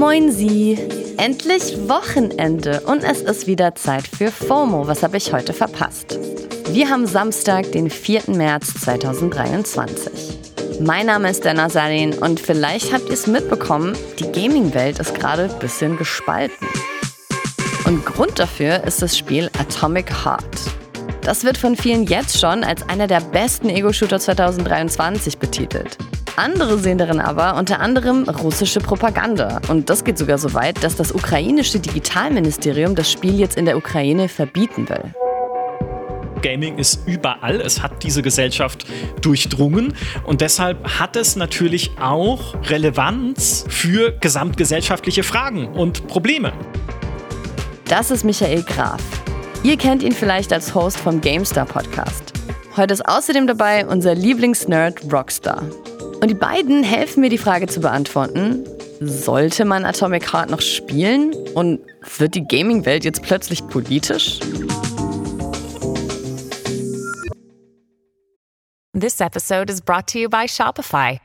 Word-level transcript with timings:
Moin 0.00 0.32
Sie! 0.32 0.78
Endlich 1.18 1.76
Wochenende 1.86 2.80
und 2.86 3.04
es 3.04 3.20
ist 3.20 3.46
wieder 3.46 3.74
Zeit 3.74 4.08
für 4.08 4.32
FOMO. 4.32 4.86
Was 4.86 5.02
habe 5.02 5.18
ich 5.18 5.30
heute 5.34 5.52
verpasst? 5.52 6.18
Wir 6.70 6.88
haben 6.88 7.06
Samstag, 7.06 7.70
den 7.72 7.90
4. 7.90 8.22
März 8.28 8.72
2023. 8.80 10.38
Mein 10.80 11.04
Name 11.04 11.28
ist 11.28 11.44
Dana 11.44 11.68
Salin 11.68 12.14
und 12.14 12.40
vielleicht 12.40 12.94
habt 12.94 13.08
ihr 13.08 13.12
es 13.12 13.26
mitbekommen, 13.26 13.94
die 14.18 14.32
Gaming-Welt 14.32 15.00
ist 15.00 15.14
gerade 15.14 15.50
ein 15.52 15.58
bisschen 15.58 15.98
gespalten. 15.98 16.66
Und 17.84 18.06
Grund 18.06 18.38
dafür 18.38 18.82
ist 18.84 19.02
das 19.02 19.18
Spiel 19.18 19.50
Atomic 19.58 20.24
Heart. 20.24 20.60
Das 21.20 21.44
wird 21.44 21.58
von 21.58 21.76
vielen 21.76 22.04
jetzt 22.04 22.40
schon 22.40 22.64
als 22.64 22.88
einer 22.88 23.06
der 23.06 23.20
besten 23.20 23.68
Ego-Shooter 23.68 24.18
2023 24.18 25.36
betitelt. 25.36 25.98
Andere 26.40 26.78
sehen 26.78 26.96
darin 26.96 27.20
aber 27.20 27.58
unter 27.58 27.80
anderem 27.80 28.26
russische 28.26 28.80
Propaganda. 28.80 29.60
Und 29.68 29.90
das 29.90 30.04
geht 30.04 30.16
sogar 30.16 30.38
so 30.38 30.54
weit, 30.54 30.82
dass 30.82 30.96
das 30.96 31.12
ukrainische 31.12 31.78
Digitalministerium 31.80 32.94
das 32.94 33.12
Spiel 33.12 33.38
jetzt 33.38 33.58
in 33.58 33.66
der 33.66 33.76
Ukraine 33.76 34.26
verbieten 34.26 34.88
will. 34.88 35.14
Gaming 36.40 36.78
ist 36.78 37.06
überall, 37.06 37.60
es 37.60 37.82
hat 37.82 38.02
diese 38.02 38.22
Gesellschaft 38.22 38.86
durchdrungen 39.20 39.92
und 40.24 40.40
deshalb 40.40 40.98
hat 40.98 41.14
es 41.14 41.36
natürlich 41.36 41.90
auch 42.00 42.54
Relevanz 42.70 43.66
für 43.68 44.12
gesamtgesellschaftliche 44.12 45.22
Fragen 45.22 45.68
und 45.68 46.06
Probleme. 46.06 46.54
Das 47.84 48.10
ist 48.10 48.24
Michael 48.24 48.62
Graf. 48.62 49.02
Ihr 49.62 49.76
kennt 49.76 50.02
ihn 50.02 50.12
vielleicht 50.12 50.54
als 50.54 50.74
Host 50.74 50.96
vom 50.96 51.20
GameStar 51.20 51.66
Podcast. 51.66 52.32
Heute 52.78 52.94
ist 52.94 53.06
außerdem 53.06 53.46
dabei 53.46 53.86
unser 53.86 54.14
Lieblingsnerd 54.14 55.12
Rockstar. 55.12 55.64
Und 56.20 56.28
die 56.28 56.34
beiden 56.34 56.82
helfen 56.82 57.22
mir, 57.22 57.30
die 57.30 57.38
Frage 57.38 57.66
zu 57.66 57.80
beantworten, 57.80 58.66
sollte 59.00 59.64
man 59.64 59.86
Atomic 59.86 60.30
Heart 60.32 60.50
noch 60.50 60.60
spielen? 60.60 61.34
Und 61.54 61.80
wird 62.18 62.34
die 62.34 62.44
Gaming-Welt 62.44 63.04
jetzt 63.04 63.22
plötzlich 63.22 63.66
politisch? 63.68 64.38
This 68.92 69.20
episode 69.20 69.72
is 69.72 69.80
brought 69.80 70.06
to 70.08 70.18
you 70.18 70.28
by 70.28 70.46
Shopify. 70.46 71.18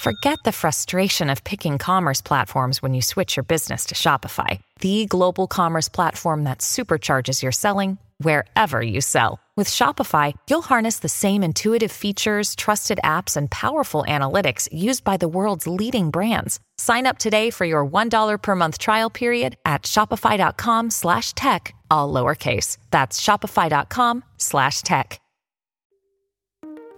Forget 0.00 0.38
the 0.44 0.50
frustration 0.50 1.30
of 1.30 1.44
picking 1.44 1.78
commerce 1.78 2.20
platforms 2.20 2.82
when 2.82 2.92
you 2.94 3.02
switch 3.02 3.36
your 3.36 3.44
business 3.44 3.86
to 3.86 3.94
Shopify, 3.94 4.58
the 4.80 5.06
global 5.06 5.46
commerce 5.46 5.88
platform 5.88 6.42
that 6.42 6.58
supercharges 6.58 7.40
your 7.40 7.52
selling 7.52 7.98
wherever 8.22 8.80
you 8.80 9.00
sell. 9.00 9.38
With 9.54 9.68
Shopify, 9.68 10.32
you'll 10.48 10.62
harness 10.62 11.00
the 11.00 11.10
same 11.10 11.42
intuitive 11.42 11.92
features, 11.92 12.56
trusted 12.56 12.98
apps, 13.04 13.36
and 13.36 13.50
powerful 13.50 14.04
analytics 14.08 14.68
used 14.72 15.04
by 15.04 15.18
the 15.18 15.28
world's 15.28 15.66
leading 15.66 16.10
brands. 16.10 16.58
Sign 16.78 17.06
up 17.06 17.18
today 17.18 17.50
for 17.50 17.66
your 17.66 17.86
$1 17.86 18.40
per 18.40 18.54
month 18.56 18.78
trial 18.78 19.10
period 19.10 19.56
at 19.66 19.82
shopify.com 19.82 20.88
slash 20.90 21.34
tech, 21.34 21.74
all 21.90 22.12
lowercase. 22.12 22.78
That's 22.90 23.20
shopify.com 23.20 24.24
slash 24.38 24.82
tech. 24.82 25.20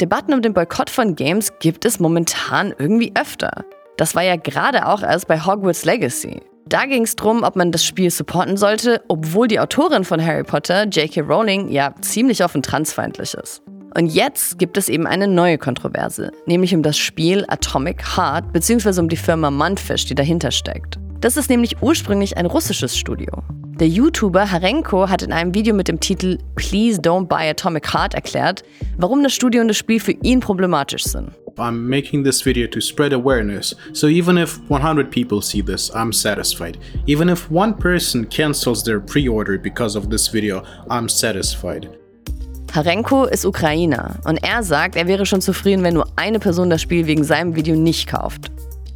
Debatten 0.01 0.35
um 0.35 0.43
den 0.43 0.53
Boykott 0.53 0.91
von 0.91 1.15
Games 1.15 1.53
gibt 1.61 1.85
es 1.85 2.01
momentan 2.01 2.75
irgendwie 2.79 3.13
öfter. 3.17 3.65
Das 3.97 4.15
war 4.15 4.23
ja 4.23 4.37
gerade 4.37 4.87
auch 4.87 5.03
erst 5.03 5.29
bei 5.29 5.41
Hogwarts 5.41 5.85
Legacy. 5.85 6.43
Da 6.67 6.87
ging 6.87 7.03
es 7.03 7.15
darum, 7.15 7.43
ob 7.43 7.57
man 7.57 7.73
das 7.73 7.85
Spiel 7.85 8.11
supporten 8.11 8.57
sollte, 8.57 9.03
obwohl 9.09 9.49
die 9.49 9.61
Autorin 9.61 10.05
von 10.05 10.25
Harry 10.25 10.45
Potter, 10.45 10.85
J.K. 10.85 11.21
Rowling, 11.21 11.69
ja 11.69 11.95
ziemlich 12.01 12.43
offen 12.43 12.63
transfeindlich 12.63 13.35
ist. 13.35 13.63
Und 13.97 14.07
jetzt 14.07 14.59
gibt 14.59 14.77
es 14.77 14.89
eben 14.89 15.07
eine 15.07 15.29
neue 15.29 15.59
Kontroverse, 15.59 16.33
nämlich 16.47 16.75
um 16.75 16.83
das 16.83 16.97
Spiel 16.97 17.45
Atomic 17.49 18.17
Heart 18.17 18.53
bzw. 18.53 19.01
um 19.01 19.09
die 19.09 19.17
Firma 19.17 19.51
Mundfish, 19.51 20.07
die 20.07 20.15
dahinter 20.15 20.51
steckt. 20.51 20.99
Das 21.21 21.37
ist 21.37 21.49
nämlich 21.49 21.81
ursprünglich 21.81 22.37
ein 22.37 22.47
russisches 22.47 22.97
Studio. 22.97 23.31
Der 23.79 23.89
YouTuber 23.89 24.51
Harenko 24.51 25.09
hat 25.09 25.23
in 25.23 25.33
einem 25.33 25.55
Video 25.55 25.75
mit 25.75 25.89
dem 25.89 26.01
Titel 26.01 26.39
Please 26.57 27.01
Don't 27.01 27.27
Buy 27.27 27.51
Atomic 27.51 27.93
Heart 27.93 28.15
erklärt, 28.15 28.63
warum 28.97 29.23
das 29.23 29.35
Studio 29.35 29.61
und 29.61 29.69
das 29.69 29.77
Spiel 29.77 30.01
für 30.01 30.13
ihn 30.13 30.41
problematisch 30.41 31.05
sind. 31.05 31.31
I'm 31.57 31.89
making 31.89 32.25
this 32.25 32.43
video 32.43 32.67
to 32.69 32.81
spread 32.81 33.13
awareness, 33.13 33.75
so 33.93 34.09
even 34.09 34.37
if 34.39 34.59
100 34.69 35.11
people 35.11 35.41
see 35.41 35.63
this, 35.63 35.91
I'm 35.95 36.13
satisfied. 36.13 36.79
Even 37.07 37.29
if 37.29 37.49
one 37.51 37.75
person 37.75 38.27
cancels 38.27 38.83
their 38.83 38.99
pre-order 38.99 39.59
because 39.59 39.97
of 39.97 40.11
this 40.11 40.29
video, 40.29 40.65
I'm 40.91 41.09
satisfied. 41.09 41.89
Harenko 42.73 43.27
ist 43.27 43.45
Ukrainer 43.45 44.17
und 44.25 44.43
er 44.43 44.65
sagt, 44.65 44.97
er 44.97 45.07
wäre 45.07 45.27
schon 45.27 45.41
zufrieden, 45.41 45.85
wenn 45.85 45.95
nur 45.95 46.09
eine 46.17 46.41
Person 46.41 46.71
das 46.71 46.83
Spiel 46.83 47.07
wegen 47.07 47.23
seinem 47.23 47.55
Video 47.55 47.77
nicht 47.77 48.09
kauft. 48.09 48.51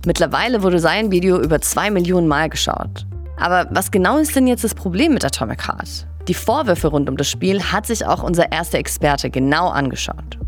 Mittlerweile 0.05 0.65
wurde 0.65 0.81
sein 0.81 1.13
Video 1.13 1.41
über 1.41 1.61
zwei 1.61 1.91
Millionen 1.91 2.27
Mal 2.27 2.49
geschaut. 2.49 3.07
Aber 3.37 3.69
was 3.71 3.93
genau 3.93 4.19
ist 4.19 4.35
denn 4.35 4.49
jetzt 4.49 4.65
das 4.65 4.75
Problem 4.75 5.15
mit 5.15 5.25
Atomic 5.25 5.69
Heart? 5.69 6.09
Die 6.27 6.35
Vorwürfe 6.35 6.89
rund 6.89 7.09
um 7.09 7.17
das 7.17 7.31
Spiel 7.31 7.63
hat 7.63 7.87
sich 7.87 8.05
auch 8.05 8.25
unser 8.25 8.51
erster 8.51 8.79
Experte 8.79 9.31
genau 9.31 9.69
angeschaut. 9.69 10.39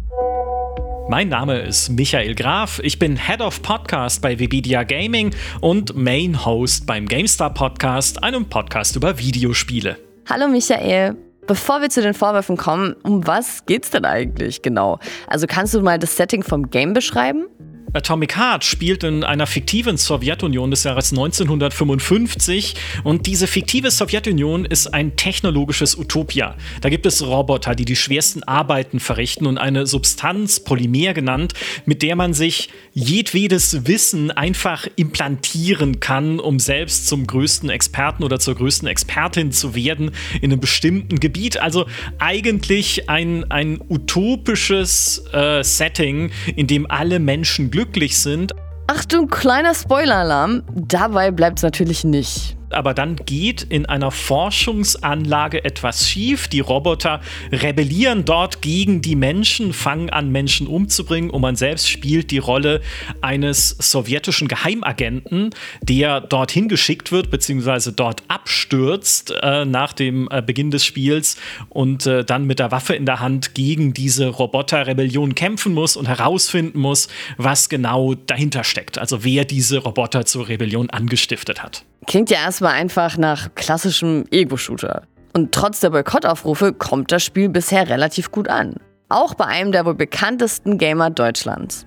Mein 1.08 1.28
Name 1.28 1.58
ist 1.60 1.90
Michael 1.90 2.34
Graf. 2.34 2.80
Ich 2.82 2.98
bin 2.98 3.16
Head 3.16 3.40
of 3.40 3.62
Podcast 3.62 4.22
bei 4.22 4.38
Webedia 4.38 4.84
Gaming 4.84 5.34
und 5.60 5.96
Main 5.96 6.44
Host 6.44 6.86
beim 6.86 7.06
GameStar 7.06 7.52
Podcast, 7.52 8.22
einem 8.22 8.48
Podcast 8.48 8.96
über 8.96 9.18
Videospiele. 9.18 9.96
Hallo 10.28 10.48
Michael. 10.48 11.16
Bevor 11.46 11.80
wir 11.80 11.88
zu 11.88 12.02
den 12.02 12.14
Vorwürfen 12.14 12.56
kommen, 12.56 12.94
um 13.02 13.26
was 13.26 13.66
geht's 13.66 13.90
denn 13.90 14.04
eigentlich 14.04 14.62
genau? 14.62 14.98
Also 15.26 15.46
kannst 15.48 15.74
du 15.74 15.80
mal 15.80 15.98
das 15.98 16.16
Setting 16.16 16.44
vom 16.44 16.70
Game 16.70 16.92
beschreiben? 16.92 17.46
Atomic 17.92 18.36
Heart 18.36 18.64
spielt 18.64 19.02
in 19.02 19.24
einer 19.24 19.48
fiktiven 19.48 19.96
Sowjetunion 19.96 20.70
des 20.70 20.84
Jahres 20.84 21.10
1955 21.10 22.76
und 23.02 23.26
diese 23.26 23.48
fiktive 23.48 23.90
Sowjetunion 23.90 24.64
ist 24.64 24.94
ein 24.94 25.16
technologisches 25.16 25.98
Utopia. 25.98 26.54
Da 26.82 26.88
gibt 26.88 27.04
es 27.04 27.26
Roboter, 27.26 27.74
die 27.74 27.84
die 27.84 27.96
schwersten 27.96 28.44
Arbeiten 28.44 29.00
verrichten 29.00 29.44
und 29.46 29.58
eine 29.58 29.86
Substanz, 29.86 30.60
Polymer 30.60 31.14
genannt, 31.14 31.54
mit 31.84 32.02
der 32.02 32.14
man 32.14 32.32
sich 32.32 32.68
jedwedes 33.00 33.86
Wissen 33.86 34.30
einfach 34.30 34.86
implantieren 34.96 36.00
kann, 36.00 36.38
um 36.38 36.58
selbst 36.58 37.06
zum 37.06 37.26
größten 37.26 37.70
Experten 37.70 38.22
oder 38.22 38.38
zur 38.38 38.54
größten 38.54 38.86
Expertin 38.86 39.52
zu 39.52 39.74
werden 39.74 40.10
in 40.40 40.52
einem 40.52 40.60
bestimmten 40.60 41.18
Gebiet. 41.18 41.58
Also 41.58 41.86
eigentlich 42.18 43.08
ein, 43.08 43.50
ein 43.50 43.80
utopisches 43.88 45.24
äh, 45.32 45.64
Setting, 45.64 46.30
in 46.54 46.66
dem 46.66 46.90
alle 46.90 47.18
Menschen 47.18 47.70
glücklich 47.70 48.18
sind. 48.18 48.52
Achtung, 48.86 49.28
kleiner 49.28 49.74
Spoiler-Alarm. 49.74 50.62
Dabei 50.74 51.30
bleibt 51.30 51.60
es 51.60 51.62
natürlich 51.62 52.04
nicht 52.04 52.59
aber 52.70 52.94
dann 52.94 53.16
geht 53.16 53.62
in 53.62 53.86
einer 53.86 54.10
Forschungsanlage 54.10 55.64
etwas 55.64 56.08
schief. 56.08 56.48
Die 56.48 56.60
Roboter 56.60 57.20
rebellieren 57.52 58.24
dort 58.24 58.62
gegen 58.62 59.02
die 59.02 59.16
Menschen, 59.16 59.72
fangen 59.72 60.10
an, 60.10 60.30
Menschen 60.30 60.66
umzubringen 60.66 61.30
und 61.30 61.42
man 61.42 61.56
selbst 61.56 61.88
spielt 61.88 62.30
die 62.30 62.38
Rolle 62.38 62.80
eines 63.20 63.70
sowjetischen 63.70 64.48
Geheimagenten, 64.48 65.50
der 65.82 66.20
dorthin 66.20 66.68
geschickt 66.68 67.12
wird, 67.12 67.30
beziehungsweise 67.30 67.92
dort 67.92 68.22
abstürzt 68.28 69.34
äh, 69.42 69.64
nach 69.64 69.92
dem 69.92 70.28
äh, 70.30 70.42
Beginn 70.42 70.70
des 70.70 70.84
Spiels 70.84 71.36
und 71.68 72.06
äh, 72.06 72.24
dann 72.24 72.46
mit 72.46 72.58
der 72.58 72.70
Waffe 72.70 72.94
in 72.94 73.06
der 73.06 73.20
Hand 73.20 73.54
gegen 73.54 73.92
diese 73.92 74.28
Roboterrebellion 74.28 75.34
kämpfen 75.34 75.74
muss 75.74 75.96
und 75.96 76.06
herausfinden 76.08 76.78
muss, 76.78 77.08
was 77.36 77.68
genau 77.68 78.14
dahinter 78.14 78.64
steckt. 78.64 78.98
Also 78.98 79.24
wer 79.24 79.44
diese 79.44 79.78
Roboter 79.78 80.24
zur 80.24 80.48
Rebellion 80.48 80.90
angestiftet 80.90 81.62
hat. 81.62 81.84
Klingt 82.06 82.30
ja 82.30 82.38
erstmal 82.38 82.72
einfach 82.74 83.16
nach 83.16 83.54
klassischem 83.54 84.24
Ego-Shooter. 84.30 85.02
Und 85.32 85.52
trotz 85.52 85.80
der 85.80 85.90
Boykottaufrufe 85.90 86.72
kommt 86.72 87.12
das 87.12 87.22
Spiel 87.22 87.48
bisher 87.48 87.88
relativ 87.88 88.30
gut 88.30 88.48
an. 88.48 88.74
Auch 89.08 89.34
bei 89.34 89.46
einem 89.46 89.72
der 89.72 89.84
wohl 89.84 89.94
bekanntesten 89.94 90.78
Gamer 90.78 91.10
Deutschlands. 91.10 91.86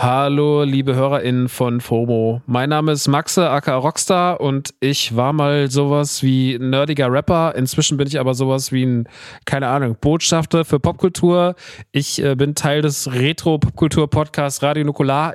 Hallo, 0.00 0.62
liebe 0.62 0.94
HörerInnen 0.94 1.48
von 1.48 1.80
FOMO. 1.80 2.40
Mein 2.46 2.68
Name 2.68 2.92
ist 2.92 3.08
Maxe, 3.08 3.50
aka 3.50 3.74
Rockstar, 3.74 4.40
und 4.40 4.72
ich 4.78 5.16
war 5.16 5.32
mal 5.32 5.68
sowas 5.72 6.22
wie 6.22 6.56
nerdiger 6.56 7.10
Rapper. 7.10 7.56
Inzwischen 7.56 7.96
bin 7.96 8.06
ich 8.06 8.20
aber 8.20 8.34
sowas 8.34 8.70
wie 8.70 8.86
ein, 8.86 9.08
keine 9.44 9.66
Ahnung, 9.66 9.96
Botschafter 10.00 10.64
für 10.64 10.78
Popkultur. 10.78 11.56
Ich 11.90 12.22
äh, 12.22 12.36
bin 12.36 12.54
Teil 12.54 12.80
des 12.82 13.12
Retro-Popkultur-Podcasts 13.12 14.62
Radio 14.62 14.84
Nukular. 14.84 15.34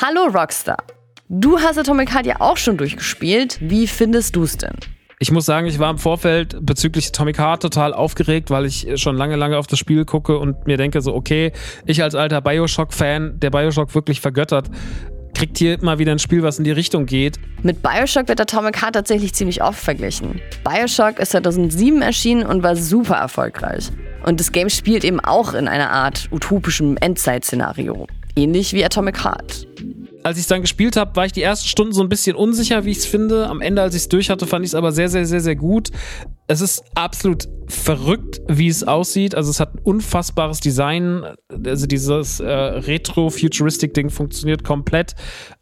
Hallo, 0.00 0.28
Rockstar. 0.32 0.78
Du 1.28 1.58
hast 1.58 1.78
Atomic 1.78 2.12
Heart 2.12 2.26
ja 2.26 2.36
auch 2.40 2.58
schon 2.58 2.76
durchgespielt. 2.76 3.58
Wie 3.62 3.86
findest 3.86 4.36
du 4.36 4.42
es 4.42 4.58
denn? 4.58 4.74
Ich 5.18 5.30
muss 5.30 5.46
sagen, 5.46 5.66
ich 5.66 5.78
war 5.78 5.90
im 5.90 5.96
Vorfeld 5.96 6.54
bezüglich 6.60 7.08
Atomic 7.08 7.38
Heart 7.38 7.62
total 7.62 7.94
aufgeregt, 7.94 8.50
weil 8.50 8.66
ich 8.66 8.86
schon 8.96 9.16
lange, 9.16 9.36
lange 9.36 9.56
auf 9.56 9.66
das 9.66 9.78
Spiel 9.78 10.04
gucke 10.04 10.38
und 10.38 10.66
mir 10.66 10.76
denke 10.76 11.00
so, 11.00 11.14
okay, 11.14 11.52
ich 11.86 12.02
als 12.02 12.14
alter 12.14 12.42
Bioshock-Fan, 12.42 13.40
der 13.40 13.48
Bioshock 13.48 13.94
wirklich 13.94 14.20
vergöttert, 14.20 14.68
kriegt 15.34 15.56
hier 15.56 15.78
mal 15.82 15.98
wieder 15.98 16.12
ein 16.12 16.18
Spiel, 16.18 16.42
was 16.42 16.58
in 16.58 16.64
die 16.64 16.72
Richtung 16.72 17.06
geht. 17.06 17.38
Mit 17.62 17.82
Bioshock 17.82 18.28
wird 18.28 18.42
Atomic 18.42 18.82
Heart 18.82 18.96
tatsächlich 18.96 19.32
ziemlich 19.32 19.62
oft 19.62 19.78
verglichen. 19.78 20.42
Bioshock 20.62 21.18
ist 21.18 21.30
2007 21.30 22.02
erschienen 22.02 22.44
und 22.44 22.62
war 22.62 22.76
super 22.76 23.16
erfolgreich. 23.16 23.90
Und 24.26 24.40
das 24.40 24.52
Game 24.52 24.68
spielt 24.68 25.04
eben 25.04 25.20
auch 25.20 25.54
in 25.54 25.68
einer 25.68 25.90
Art 25.90 26.28
utopischem 26.32 26.98
Endzeit-Szenario. 26.98 28.08
Ähnlich 28.36 28.74
wie 28.74 28.84
Atomic 28.84 29.24
Heart. 29.24 29.66
Als 30.24 30.38
ich 30.38 30.44
es 30.44 30.48
dann 30.48 30.62
gespielt 30.62 30.96
habe, 30.96 31.14
war 31.16 31.26
ich 31.26 31.32
die 31.32 31.42
ersten 31.42 31.68
Stunden 31.68 31.92
so 31.92 32.02
ein 32.02 32.08
bisschen 32.08 32.34
unsicher, 32.34 32.84
wie 32.84 32.90
ich 32.90 32.98
es 32.98 33.06
finde. 33.06 33.46
Am 33.46 33.60
Ende, 33.60 33.82
als 33.82 33.94
ich 33.94 34.02
es 34.02 34.08
durch 34.08 34.30
hatte, 34.30 34.46
fand 34.46 34.64
ich 34.64 34.70
es 34.70 34.74
aber 34.74 34.90
sehr, 34.90 35.08
sehr, 35.08 35.26
sehr, 35.26 35.40
sehr 35.40 35.54
gut. 35.54 35.90
Es 36.46 36.60
ist 36.60 36.84
absolut 36.94 37.48
verrückt, 37.68 38.42
wie 38.48 38.68
es 38.68 38.86
aussieht. 38.86 39.34
Also 39.34 39.50
es 39.50 39.60
hat 39.60 39.74
ein 39.74 39.78
unfassbares 39.82 40.60
Design. 40.60 41.24
Also 41.64 41.86
dieses 41.86 42.40
äh, 42.40 42.46
Retro-Futuristic-Ding 42.46 44.10
funktioniert 44.10 44.62
komplett. 44.62 45.14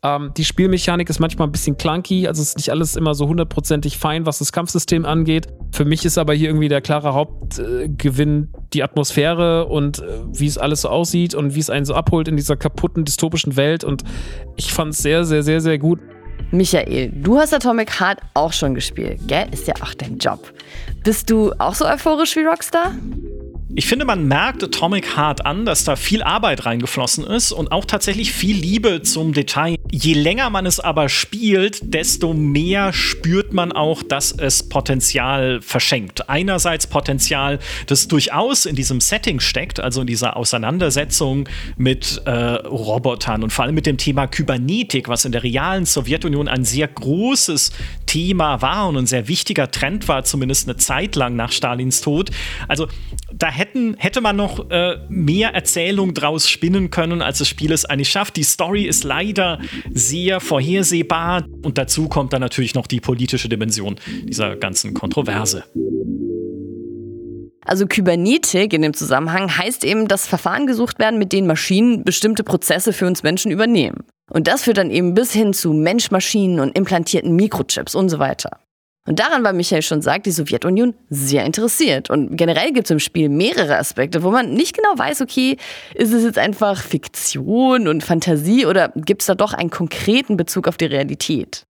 Ähm, 0.02 0.32
die 0.36 0.44
Spielmechanik 0.44 1.08
ist 1.08 1.20
manchmal 1.20 1.46
ein 1.46 1.52
bisschen 1.52 1.76
clunky. 1.76 2.26
Also 2.26 2.42
es 2.42 2.48
ist 2.48 2.56
nicht 2.56 2.70
alles 2.70 2.96
immer 2.96 3.14
so 3.14 3.28
hundertprozentig 3.28 3.96
fein, 3.98 4.26
was 4.26 4.40
das 4.40 4.50
Kampfsystem 4.50 5.04
angeht. 5.04 5.46
Für 5.70 5.84
mich 5.84 6.04
ist 6.04 6.18
aber 6.18 6.34
hier 6.34 6.48
irgendwie 6.48 6.68
der 6.68 6.80
klare 6.80 7.14
Hauptgewinn 7.14 8.48
äh, 8.52 8.58
die 8.72 8.82
Atmosphäre 8.82 9.66
und 9.66 10.00
äh, 10.00 10.22
wie 10.32 10.46
es 10.46 10.58
alles 10.58 10.82
so 10.82 10.88
aussieht 10.88 11.36
und 11.36 11.54
wie 11.54 11.60
es 11.60 11.70
einen 11.70 11.84
so 11.84 11.94
abholt 11.94 12.26
in 12.26 12.36
dieser 12.36 12.56
kaputten, 12.56 13.04
dystopischen 13.04 13.56
Welt. 13.56 13.84
Und 13.84 14.02
ich 14.56 14.72
fand 14.72 14.94
es 14.94 14.98
sehr, 14.98 15.24
sehr, 15.24 15.44
sehr, 15.44 15.60
sehr 15.60 15.78
gut. 15.78 16.00
Michael, 16.52 17.10
du 17.14 17.38
hast 17.38 17.54
Atomic 17.54 17.98
Heart 17.98 18.20
auch 18.34 18.52
schon 18.52 18.74
gespielt, 18.74 19.20
gell? 19.26 19.46
Ist 19.52 19.66
ja 19.66 19.74
auch 19.80 19.94
dein 19.94 20.18
Job. 20.18 20.52
Bist 21.02 21.30
du 21.30 21.50
auch 21.58 21.74
so 21.74 21.86
euphorisch 21.86 22.36
wie 22.36 22.44
Rockstar? 22.44 22.92
Ich 23.74 23.86
finde, 23.86 24.04
man 24.04 24.28
merkt 24.28 24.62
Atomic 24.62 25.16
Heart 25.16 25.46
an, 25.46 25.64
dass 25.64 25.84
da 25.84 25.96
viel 25.96 26.22
Arbeit 26.22 26.66
reingeflossen 26.66 27.24
ist 27.24 27.52
und 27.52 27.72
auch 27.72 27.86
tatsächlich 27.86 28.30
viel 28.30 28.54
Liebe 28.54 29.00
zum 29.00 29.32
Detail. 29.32 29.76
Je 29.90 30.12
länger 30.12 30.50
man 30.50 30.66
es 30.66 30.78
aber 30.78 31.08
spielt, 31.08 31.94
desto 31.94 32.34
mehr 32.34 32.92
spürt 32.92 33.54
man 33.54 33.72
auch, 33.72 34.02
dass 34.02 34.30
es 34.30 34.68
Potenzial 34.68 35.62
verschenkt. 35.62 36.28
Einerseits 36.28 36.86
Potenzial, 36.86 37.60
das 37.86 38.08
durchaus 38.08 38.66
in 38.66 38.76
diesem 38.76 39.00
Setting 39.00 39.40
steckt, 39.40 39.80
also 39.80 40.02
in 40.02 40.06
dieser 40.06 40.36
Auseinandersetzung 40.36 41.48
mit 41.78 42.20
äh, 42.26 42.30
Robotern 42.30 43.42
und 43.42 43.54
vor 43.54 43.64
allem 43.64 43.74
mit 43.74 43.86
dem 43.86 43.96
Thema 43.96 44.26
Kybernetik, 44.26 45.08
was 45.08 45.24
in 45.24 45.32
der 45.32 45.44
realen 45.44 45.86
Sowjetunion 45.86 46.46
ein 46.46 46.66
sehr 46.66 46.88
großes 46.88 47.72
Thema 48.04 48.60
war 48.60 48.88
und 48.88 48.98
ein 48.98 49.06
sehr 49.06 49.28
wichtiger 49.28 49.70
Trend 49.70 50.08
war, 50.08 50.24
zumindest 50.24 50.68
eine 50.68 50.76
Zeit 50.76 51.16
lang 51.16 51.36
nach 51.36 51.52
Stalins 51.52 52.02
Tod. 52.02 52.30
Also 52.68 52.86
da 53.32 53.48
hätten, 53.62 53.94
hätte 53.96 54.20
man 54.20 54.34
noch 54.34 54.70
äh, 54.70 54.96
mehr 55.08 55.54
Erzählung 55.54 56.14
draus 56.14 56.50
spinnen 56.50 56.90
können, 56.90 57.22
als 57.22 57.38
das 57.38 57.48
Spiel 57.48 57.72
es 57.72 57.84
eigentlich 57.84 58.10
schafft. 58.10 58.36
Die 58.36 58.42
Story 58.42 58.84
ist 58.84 59.04
leider 59.04 59.60
sehr 59.92 60.40
vorhersehbar 60.40 61.44
und 61.62 61.78
dazu 61.78 62.08
kommt 62.08 62.32
dann 62.32 62.40
natürlich 62.40 62.74
noch 62.74 62.88
die 62.88 63.00
politische 63.00 63.48
Dimension 63.48 63.96
dieser 64.24 64.56
ganzen 64.56 64.94
Kontroverse. 64.94 65.64
Also 67.64 67.86
Kybernetik 67.86 68.72
in 68.72 68.82
dem 68.82 68.94
Zusammenhang 68.94 69.56
heißt 69.56 69.84
eben, 69.84 70.08
dass 70.08 70.26
Verfahren 70.26 70.66
gesucht 70.66 70.98
werden, 70.98 71.20
mit 71.20 71.32
denen 71.32 71.46
Maschinen 71.46 72.02
bestimmte 72.02 72.42
Prozesse 72.42 72.92
für 72.92 73.06
uns 73.06 73.22
Menschen 73.22 73.52
übernehmen. 73.52 74.00
Und 74.28 74.48
das 74.48 74.64
führt 74.64 74.78
dann 74.78 74.90
eben 74.90 75.14
bis 75.14 75.32
hin 75.32 75.52
zu 75.52 75.72
Mensch-Maschinen 75.72 76.58
und 76.58 76.76
implantierten 76.76 77.36
Mikrochips 77.36 77.94
und 77.94 78.08
so 78.08 78.18
weiter. 78.18 78.58
Und 79.04 79.18
daran 79.18 79.42
war 79.42 79.52
Michael 79.52 79.82
schon 79.82 80.00
sagt, 80.00 80.26
die 80.26 80.30
Sowjetunion 80.30 80.94
sehr 81.10 81.44
interessiert. 81.44 82.08
Und 82.08 82.36
generell 82.36 82.72
gibt 82.72 82.86
es 82.86 82.90
im 82.92 83.00
Spiel 83.00 83.28
mehrere 83.28 83.76
Aspekte, 83.76 84.22
wo 84.22 84.30
man 84.30 84.54
nicht 84.54 84.76
genau 84.76 84.96
weiß, 84.96 85.22
okay, 85.22 85.56
ist 85.94 86.12
es 86.12 86.22
jetzt 86.22 86.38
einfach 86.38 86.80
Fiktion 86.80 87.88
und 87.88 88.04
Fantasie 88.04 88.64
oder 88.64 88.92
gibt 88.94 89.22
es 89.22 89.26
da 89.26 89.34
doch 89.34 89.54
einen 89.54 89.70
konkreten 89.70 90.36
Bezug 90.36 90.68
auf 90.68 90.76
die 90.76 90.84
Realität? 90.84 91.66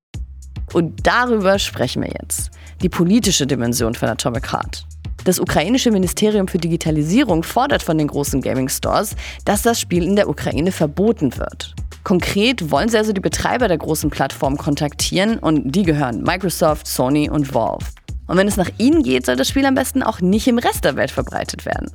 Und 0.74 1.06
darüber 1.06 1.58
sprechen 1.58 2.02
wir 2.02 2.12
jetzt. 2.20 2.50
Die 2.82 2.90
politische 2.90 3.46
Dimension 3.46 3.94
von 3.94 4.10
Atomic 4.10 4.52
Heart. 4.52 4.84
Das 5.24 5.38
ukrainische 5.38 5.90
Ministerium 5.90 6.48
für 6.48 6.58
Digitalisierung 6.58 7.44
fordert 7.44 7.82
von 7.82 7.96
den 7.96 8.08
großen 8.08 8.42
Gaming 8.42 8.68
Stores, 8.68 9.14
dass 9.44 9.62
das 9.62 9.80
Spiel 9.80 10.02
in 10.02 10.16
der 10.16 10.28
Ukraine 10.28 10.72
verboten 10.72 11.36
wird. 11.38 11.74
Konkret 12.04 12.70
wollen 12.70 12.88
sie 12.88 12.98
also 12.98 13.12
die 13.12 13.20
Betreiber 13.20 13.68
der 13.68 13.78
großen 13.78 14.10
Plattformen 14.10 14.56
kontaktieren 14.56 15.38
und 15.38 15.70
die 15.70 15.82
gehören 15.82 16.22
Microsoft, 16.22 16.86
Sony 16.86 17.30
und 17.30 17.54
Valve. 17.54 17.86
Und 18.26 18.36
wenn 18.36 18.48
es 18.48 18.56
nach 18.56 18.70
ihnen 18.78 19.02
geht, 19.02 19.26
soll 19.26 19.36
das 19.36 19.48
Spiel 19.48 19.66
am 19.66 19.74
besten 19.74 20.02
auch 20.02 20.20
nicht 20.20 20.48
im 20.48 20.58
Rest 20.58 20.84
der 20.84 20.96
Welt 20.96 21.10
verbreitet 21.10 21.64
werden. 21.64 21.90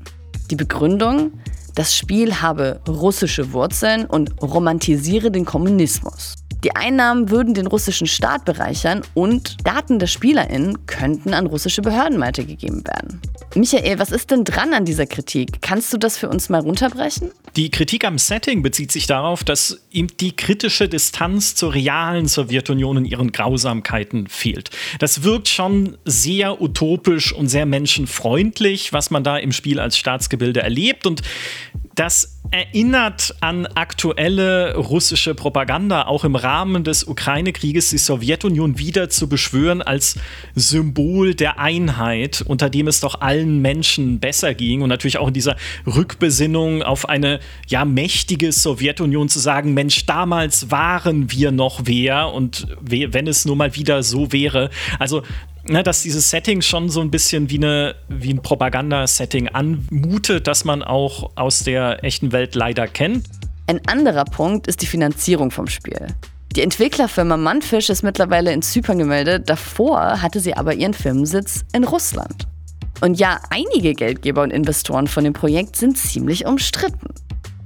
Die 0.50 0.56
Begründung? 0.56 1.32
Das 1.76 1.96
Spiel 1.96 2.42
habe 2.42 2.80
russische 2.88 3.54
Wurzeln 3.54 4.06
und 4.06 4.42
romantisiere 4.42 5.30
den 5.30 5.46
Kommunismus. 5.46 6.36
Die 6.64 6.76
Einnahmen 6.76 7.30
würden 7.30 7.54
den 7.54 7.68
russischen 7.68 8.08
Staat 8.08 8.46
bereichern 8.46 9.04
und 9.14 9.58
Daten 9.64 10.00
der 10.00 10.08
SpielerInnen 10.08 10.86
könnten 10.88 11.34
an 11.34 11.46
russische 11.46 11.82
Behörden 11.82 12.20
weitergegeben 12.20 12.84
werden. 12.86 13.22
Michael, 13.56 14.00
was 14.00 14.12
ist 14.12 14.32
denn 14.32 14.44
dran 14.44 14.74
an 14.74 14.86
dieser 14.86 15.06
Kritik? 15.06 15.62
Kannst 15.62 15.94
du 15.94 15.98
das 15.98 16.18
für 16.18 16.30
uns 16.30 16.50
mal 16.50 16.62
runterbrechen? 16.62 17.32
Die 17.56 17.72
Kritik 17.72 18.06
am 18.06 18.18
Setting 18.18 18.62
bezieht 18.62 18.92
sich 18.92 19.08
darauf, 19.08 19.44
dass 19.44 19.82
ihm 19.90 20.08
die 20.20 20.36
kritische 20.36 20.90
Distanz 20.90 21.56
zur 21.56 21.74
realen 21.74 22.28
Sowjetunion 22.28 22.98
und 22.98 23.06
ihren 23.06 23.32
Grausamkeiten 23.32 24.28
fehlt. 24.28 24.70
Das 25.00 25.24
wirkt 25.24 25.48
schon 25.48 25.98
sehr 26.06 26.62
utopisch 26.62 27.34
und 27.34 27.48
sehr 27.48 27.66
menschenfreundlich, 27.66 28.94
was 28.94 29.10
man 29.10 29.24
da 29.24 29.38
im 29.38 29.52
Spiel 29.52 29.80
als 29.80 29.98
Staatsgebilde 29.98 30.62
erlebt. 30.62 31.08
Und 31.08 31.22
das 31.98 32.38
erinnert 32.52 33.36
an 33.42 33.66
aktuelle 33.66 34.76
russische 34.78 35.34
Propaganda, 35.34 36.06
auch 36.06 36.24
im 36.24 36.36
Rahmen 36.36 36.84
des 36.84 37.04
Ukraine-Krieges 37.04 37.90
die 37.90 37.98
Sowjetunion 37.98 38.78
wieder 38.78 39.10
zu 39.10 39.28
beschwören 39.28 39.82
als 39.82 40.16
Symbol 40.56 41.34
der 41.34 41.60
Einheit, 41.60 42.44
unter 42.46 42.70
dem 42.70 42.88
es 42.88 43.00
doch 43.00 43.20
allen 43.20 43.62
Menschen 43.62 44.20
besser 44.20 44.54
ging 44.54 44.84
und 44.84 44.90
natürlich 44.90 45.18
auch 45.18 45.28
in 45.28 45.34
dieser 45.34 45.56
Rückbesinnung 45.88 46.84
auf 46.84 47.10
eine 47.10 47.40
ja 47.68 47.84
mächtige 47.84 48.52
Sowjetunion 48.52 49.28
zu 49.28 49.40
sagen, 49.40 49.74
Mensch, 49.74 50.06
damals 50.06 50.70
waren 50.70 51.32
wir 51.32 51.52
noch 51.52 51.82
wer 51.86 52.32
und 52.32 52.68
wenn 52.80 53.28
es 53.28 53.46
nur 53.46 53.56
mal 53.56 53.76
wieder 53.76 54.04
so 54.04 54.32
wäre. 54.32 54.70
Also 55.00 55.24
ne, 55.70 55.84
dass 55.84 56.02
dieses 56.02 56.30
Setting 56.30 56.62
schon 56.62 56.90
so 56.90 57.02
ein 57.02 57.12
bisschen 57.12 57.50
wie, 57.50 57.58
eine, 57.58 57.96
wie 58.08 58.34
ein 58.34 58.42
Propagandasetting 58.42 59.50
anmutet, 59.50 60.48
das 60.48 60.66
man 60.66 60.84
auch 60.84 61.32
aus 61.36 61.60
der 61.64 62.04
echten 62.04 62.32
Welt 62.32 62.56
leider 62.56 62.88
kennt. 62.88 63.26
Ein 63.68 63.82
anderer 63.88 64.26
Punkt 64.26 64.68
ist 64.68 64.82
die 64.82 64.86
Finanzierung 64.86 65.52
vom 65.52 65.68
Spiel. 65.68 66.08
Die 66.56 66.62
Entwicklerfirma 66.62 67.38
Manfish 67.38 67.90
ist 67.90 68.04
mittlerweile 68.04 68.52
in 68.52 68.62
Zypern 68.62 68.98
gemeldet, 68.98 69.50
davor 69.50 70.22
hatte 70.22 70.40
sie 70.40 70.56
aber 70.56 70.74
ihren 70.74 70.94
Firmensitz 70.94 71.66
in 71.74 71.84
Russland. 71.84 72.48
Und 73.02 73.20
ja, 73.20 73.40
einige 73.50 73.94
Geldgeber 73.94 74.42
und 74.42 74.52
Investoren 74.52 75.08
von 75.08 75.24
dem 75.24 75.34
Projekt 75.34 75.76
sind 75.76 75.98
ziemlich 75.98 76.46
umstritten. 76.46 77.14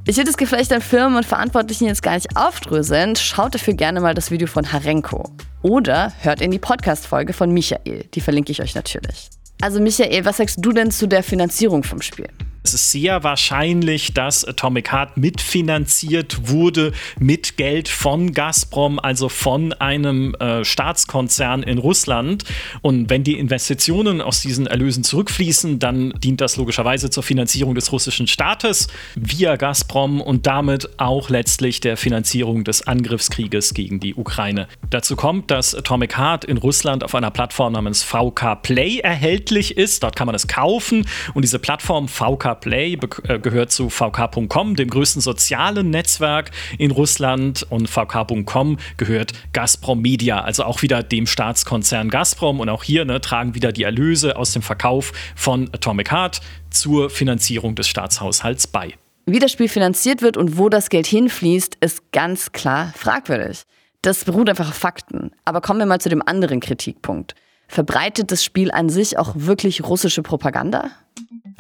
Ich 0.04 0.18
will 0.18 0.24
das 0.24 0.36
Geflecht 0.36 0.74
an 0.74 0.82
Firmen 0.82 1.16
und 1.16 1.26
Verantwortlichen 1.28 1.86
jetzt 1.86 2.02
gar 2.02 2.16
nicht 2.16 2.36
aufdröseln. 2.36 3.16
Schaut 3.16 3.54
dafür 3.54 3.76
gerne 3.76 4.02
mal 4.02 4.16
das 4.16 4.32
Video 4.32 4.48
von 4.48 4.72
Harenko. 4.74 5.30
Oder 5.62 6.12
hört 6.22 6.42
in 6.42 6.50
die 6.50 6.58
Podcast-Folge 6.58 7.34
von 7.34 7.52
Michael. 7.52 8.06
Die 8.16 8.22
verlinke 8.22 8.52
ich 8.52 8.64
euch 8.64 8.74
natürlich. 8.74 9.30
Also 9.62 9.80
Michael, 9.80 10.26
was 10.26 10.38
sagst 10.38 10.58
du 10.60 10.72
denn 10.72 10.90
zu 10.90 11.08
der 11.08 11.22
Finanzierung 11.22 11.84
vom 11.84 12.02
Spiel? 12.02 12.30
Es 12.64 12.76
ist 12.76 12.92
sehr 12.92 13.24
wahrscheinlich, 13.24 14.14
dass 14.14 14.46
Atomic 14.46 14.92
Heart 14.92 15.18
mitfinanziert 15.18 16.50
wurde 16.50 16.92
mit 17.20 17.58
Geld 17.58 17.90
von 17.90 18.34
Gazprom, 18.34 19.00
also 19.00 19.30
von 19.30 19.74
einem 19.74 20.36
äh, 20.36 20.64
Staatskonzern 20.64 21.64
in 21.64 21.80
Russland. 21.80 22.44
Und 22.82 23.10
wenn 23.10 23.24
die 23.24 23.40
Investitionen 23.40 24.22
aus 24.22 24.42
diesen 24.42 24.68
Erlösen 24.68 25.04
zurückfließen, 25.04 25.80
dann 25.80 26.14
dient 26.20 26.40
das 26.40 26.56
logischerweise 26.56 27.10
zur 27.10 27.24
Finanzierung 27.24 27.74
des 27.74 27.92
russischen 27.92 28.28
Staates 28.28 28.90
via 29.16 29.56
Gazprom 29.56 30.22
und 30.22 30.46
damit 30.46 30.88
auch 31.00 31.32
letztlich 31.32 31.80
der 31.80 31.98
Finanzierung 31.98 32.64
des 32.64 32.86
Angriffskrieges 32.86 33.74
gegen 33.74 34.00
die 34.00 34.14
Ukraine. 34.14 34.68
Dazu 34.92 35.16
kommt, 35.16 35.50
dass 35.50 35.74
Atomic 35.74 36.16
Heart 36.16 36.46
in 36.46 36.58
Russland 36.58 37.04
auf 37.04 37.16
einer 37.16 37.32
Plattform 37.32 37.74
namens 37.74 38.04
VK 38.04 38.62
Play 38.62 39.00
erhältlich 39.00 39.78
ist. 39.78 40.04
Dort 40.04 40.16
kann 40.16 40.28
man 40.28 40.36
es 40.36 40.48
kaufen 40.48 41.08
und 41.34 41.42
diese 41.42 41.58
Plattform 41.58 42.08
VK 42.08 42.51
Play 42.56 42.98
äh, 43.28 43.40
gehört 43.40 43.72
zu 43.72 43.90
VK.com, 43.90 44.76
dem 44.76 44.90
größten 44.90 45.22
sozialen 45.22 45.90
Netzwerk 45.90 46.52
in 46.78 46.92
Russland. 46.92 47.66
Und 47.70 47.90
VK.com 47.90 48.78
gehört 48.98 49.34
Gazprom 49.54 50.02
Media, 50.02 50.42
also 50.42 50.64
auch 50.64 50.82
wieder 50.82 51.04
dem 51.04 51.28
Staatskonzern 51.28 52.10
Gazprom. 52.10 52.60
Und 52.60 52.70
auch 52.70 52.84
hier 52.84 53.06
ne, 53.06 53.22
tragen 53.22 53.56
wieder 53.56 53.72
die 53.72 53.84
Erlöse 53.84 54.36
aus 54.36 54.54
dem 54.54 54.62
Verkauf 54.62 55.14
von 55.36 55.70
Atomic 55.74 56.12
Heart 56.12 56.42
zur 56.70 57.10
Finanzierung 57.10 57.76
des 57.76 57.88
Staatshaushalts 57.88 58.68
bei. 58.68 58.94
Wie 59.26 59.40
das 59.40 59.52
Spiel 59.52 59.70
finanziert 59.70 60.22
wird 60.22 60.36
und 60.36 60.58
wo 60.58 60.70
das 60.70 60.90
Geld 60.90 61.06
hinfließt, 61.06 61.78
ist 61.80 62.12
ganz 62.12 62.52
klar 62.52 62.92
fragwürdig. 62.96 63.64
Das 64.02 64.26
beruht 64.26 64.50
einfach 64.50 64.70
auf 64.70 64.76
Fakten. 64.76 65.32
Aber 65.46 65.62
kommen 65.62 65.80
wir 65.80 65.86
mal 65.86 66.02
zu 66.02 66.10
dem 66.10 66.26
anderen 66.26 66.60
Kritikpunkt. 66.60 67.36
Verbreitet 67.68 68.32
das 68.32 68.44
Spiel 68.44 68.72
an 68.72 68.90
sich 68.90 69.18
auch 69.18 69.34
wirklich 69.36 69.84
russische 69.84 70.24
Propaganda? 70.24 70.92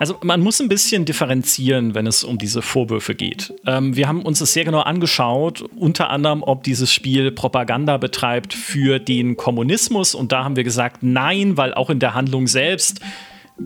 Also 0.01 0.17
man 0.23 0.41
muss 0.41 0.59
ein 0.59 0.67
bisschen 0.67 1.05
differenzieren, 1.05 1.93
wenn 1.93 2.07
es 2.07 2.23
um 2.23 2.39
diese 2.39 2.63
Vorwürfe 2.63 3.13
geht. 3.13 3.53
Ähm, 3.67 3.95
wir 3.95 4.07
haben 4.07 4.23
uns 4.23 4.39
das 4.39 4.51
sehr 4.51 4.65
genau 4.65 4.79
angeschaut, 4.79 5.63
unter 5.75 6.09
anderem, 6.09 6.41
ob 6.41 6.63
dieses 6.63 6.91
Spiel 6.91 7.31
Propaganda 7.31 7.97
betreibt 7.97 8.55
für 8.55 8.97
den 8.97 9.37
Kommunismus. 9.37 10.15
Und 10.15 10.31
da 10.31 10.43
haben 10.43 10.55
wir 10.55 10.63
gesagt, 10.63 11.03
nein, 11.03 11.55
weil 11.55 11.75
auch 11.75 11.91
in 11.91 11.99
der 11.99 12.15
Handlung 12.15 12.47
selbst 12.47 12.99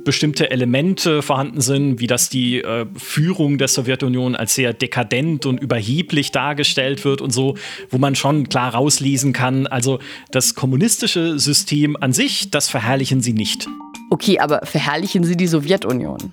bestimmte 0.03 0.51
Elemente 0.51 1.21
vorhanden 1.21 1.61
sind, 1.61 2.01
wie 2.01 2.07
dass 2.07 2.27
die 2.27 2.59
äh, 2.61 2.85
Führung 2.97 3.57
der 3.57 3.69
Sowjetunion 3.69 4.35
als 4.35 4.55
sehr 4.55 4.73
dekadent 4.73 5.45
und 5.45 5.57
überheblich 5.61 6.33
dargestellt 6.33 7.05
wird 7.05 7.21
und 7.21 7.31
so, 7.31 7.55
wo 7.91 7.97
man 7.97 8.13
schon 8.15 8.49
klar 8.49 8.73
rauslesen 8.73 9.31
kann, 9.31 9.67
also 9.67 9.99
das 10.31 10.53
kommunistische 10.53 11.39
System 11.39 11.95
an 11.95 12.11
sich, 12.11 12.51
das 12.51 12.67
verherrlichen 12.67 13.21
sie 13.21 13.31
nicht. 13.31 13.69
Okay, 14.15 14.39
aber 14.39 14.61
verherrlichen 14.63 15.25
sie 15.25 15.35
die 15.35 15.45
Sowjetunion? 15.45 16.31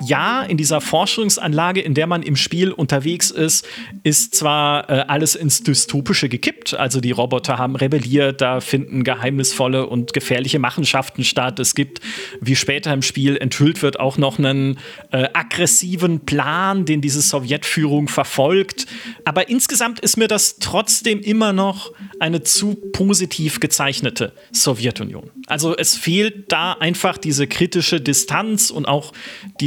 Ja, 0.00 0.42
in 0.42 0.56
dieser 0.56 0.80
Forschungsanlage, 0.80 1.80
in 1.80 1.94
der 1.94 2.06
man 2.06 2.22
im 2.22 2.36
Spiel 2.36 2.72
unterwegs 2.72 3.30
ist, 3.30 3.66
ist 4.02 4.34
zwar 4.34 4.88
äh, 4.88 5.04
alles 5.08 5.34
ins 5.34 5.62
Dystopische 5.62 6.28
gekippt. 6.28 6.74
Also 6.74 7.00
die 7.00 7.10
Roboter 7.10 7.58
haben 7.58 7.76
rebelliert, 7.76 8.40
da 8.40 8.60
finden 8.60 9.04
geheimnisvolle 9.04 9.86
und 9.86 10.12
gefährliche 10.12 10.58
Machenschaften 10.58 11.24
statt. 11.24 11.58
Es 11.58 11.74
gibt, 11.74 12.00
wie 12.40 12.56
später 12.56 12.92
im 12.92 13.02
Spiel 13.02 13.36
enthüllt 13.36 13.82
wird, 13.82 14.00
auch 14.00 14.18
noch 14.18 14.38
einen 14.38 14.78
äh, 15.10 15.28
aggressiven 15.32 16.20
Plan, 16.20 16.84
den 16.84 17.00
diese 17.00 17.20
Sowjetführung 17.20 18.08
verfolgt. 18.08 18.86
Aber 19.24 19.48
insgesamt 19.48 20.00
ist 20.00 20.16
mir 20.16 20.28
das 20.28 20.58
trotzdem 20.58 21.20
immer 21.20 21.52
noch 21.52 21.92
eine 22.20 22.42
zu 22.42 22.76
positiv 22.92 23.60
gezeichnete 23.60 24.32
Sowjetunion. 24.52 25.30
Also 25.46 25.76
es 25.76 25.96
fehlt 25.96 26.50
da 26.52 26.72
einfach 26.72 27.18
diese 27.18 27.46
kritische 27.46 28.00
Distanz 28.00 28.70
und 28.70 28.86
auch 28.86 29.12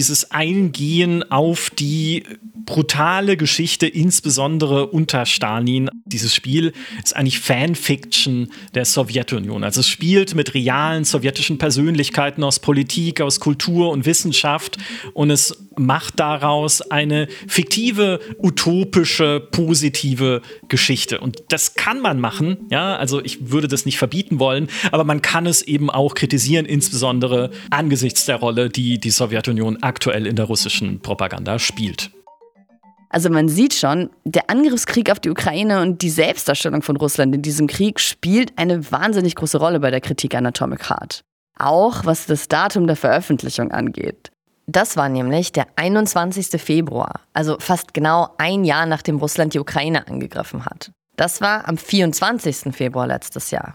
dieses 0.09 0.31
Eingehen 0.31 1.23
auf 1.31 1.69
die 1.69 2.23
brutale 2.65 3.37
Geschichte, 3.37 3.87
insbesondere 3.87 4.87
unter 4.87 5.25
Stalin. 5.25 5.89
Dieses 6.05 6.33
Spiel 6.33 6.73
ist 7.03 7.15
eigentlich 7.15 7.39
Fanfiction 7.39 8.51
der 8.73 8.85
Sowjetunion. 8.85 9.63
Also 9.63 9.79
es 9.81 9.87
spielt 9.87 10.35
mit 10.35 10.53
realen 10.53 11.03
sowjetischen 11.03 11.57
Persönlichkeiten 11.57 12.43
aus 12.43 12.59
Politik, 12.59 13.21
aus 13.21 13.39
Kultur 13.39 13.91
und 13.91 14.05
Wissenschaft 14.05 14.77
und 15.13 15.29
es 15.29 15.68
macht 15.79 16.19
daraus 16.19 16.81
eine 16.81 17.27
fiktive, 17.47 18.19
utopische, 18.37 19.39
positive 19.51 20.41
Geschichte. 20.67 21.19
Und 21.19 21.43
das 21.49 21.73
kann 21.73 22.01
man 22.01 22.19
machen, 22.19 22.67
ja, 22.69 22.95
also 22.97 23.23
ich 23.23 23.51
würde 23.51 23.67
das 23.67 23.85
nicht 23.85 23.97
verbieten 23.97 24.39
wollen, 24.39 24.67
aber 24.91 25.03
man 25.03 25.21
kann 25.21 25.45
es 25.45 25.61
eben 25.61 25.89
auch 25.89 26.13
kritisieren, 26.13 26.65
insbesondere 26.65 27.49
angesichts 27.71 28.25
der 28.25 28.35
Rolle, 28.35 28.69
die 28.69 28.99
die 28.99 29.09
Sowjetunion 29.09 29.77
aktuell 29.81 30.27
in 30.27 30.35
der 30.35 30.45
russischen 30.45 30.99
Propaganda 30.99 31.59
spielt. 31.59 32.11
Also 33.09 33.29
man 33.29 33.49
sieht 33.49 33.73
schon, 33.73 34.11
der 34.23 34.49
Angriffskrieg 34.49 35.09
auf 35.11 35.19
die 35.19 35.31
Ukraine 35.31 35.81
und 35.81 36.03
die 36.03 36.11
Selbstdarstellung 36.11 36.83
von 36.83 36.95
Russland 36.95 37.33
in 37.33 37.41
diesem 37.41 37.65
Krieg 37.65 37.99
spielt 37.99 38.57
eine 38.57 38.91
wahnsinnig 38.91 39.35
große 39.35 39.57
Rolle 39.57 39.79
bei 39.79 39.89
der 39.89 39.99
Kritik 40.01 40.35
an 40.35 40.45
Atomic 40.45 40.89
Heart. 40.89 41.21
Auch 41.57 42.05
was 42.05 42.27
das 42.27 42.47
Datum 42.47 42.85
der 42.85 42.95
Veröffentlichung 42.95 43.71
angeht. 43.71 44.31
Das 44.71 44.97
war 44.97 45.09
nämlich 45.09 45.51
der 45.51 45.65
21. 45.77 46.61
Februar, 46.61 47.21
also 47.33 47.57
fast 47.59 47.91
genau 47.95 48.29
ein 48.37 48.63
Jahr 48.63 48.85
nachdem 48.85 49.17
Russland 49.17 49.55
die 49.55 49.59
Ukraine 49.59 50.07
angegriffen 50.07 50.63
hat. 50.65 50.91
Das 51.15 51.41
war 51.41 51.67
am 51.67 51.75
24. 51.75 52.75
Februar 52.75 53.07
letztes 53.07 53.49
Jahr. 53.49 53.73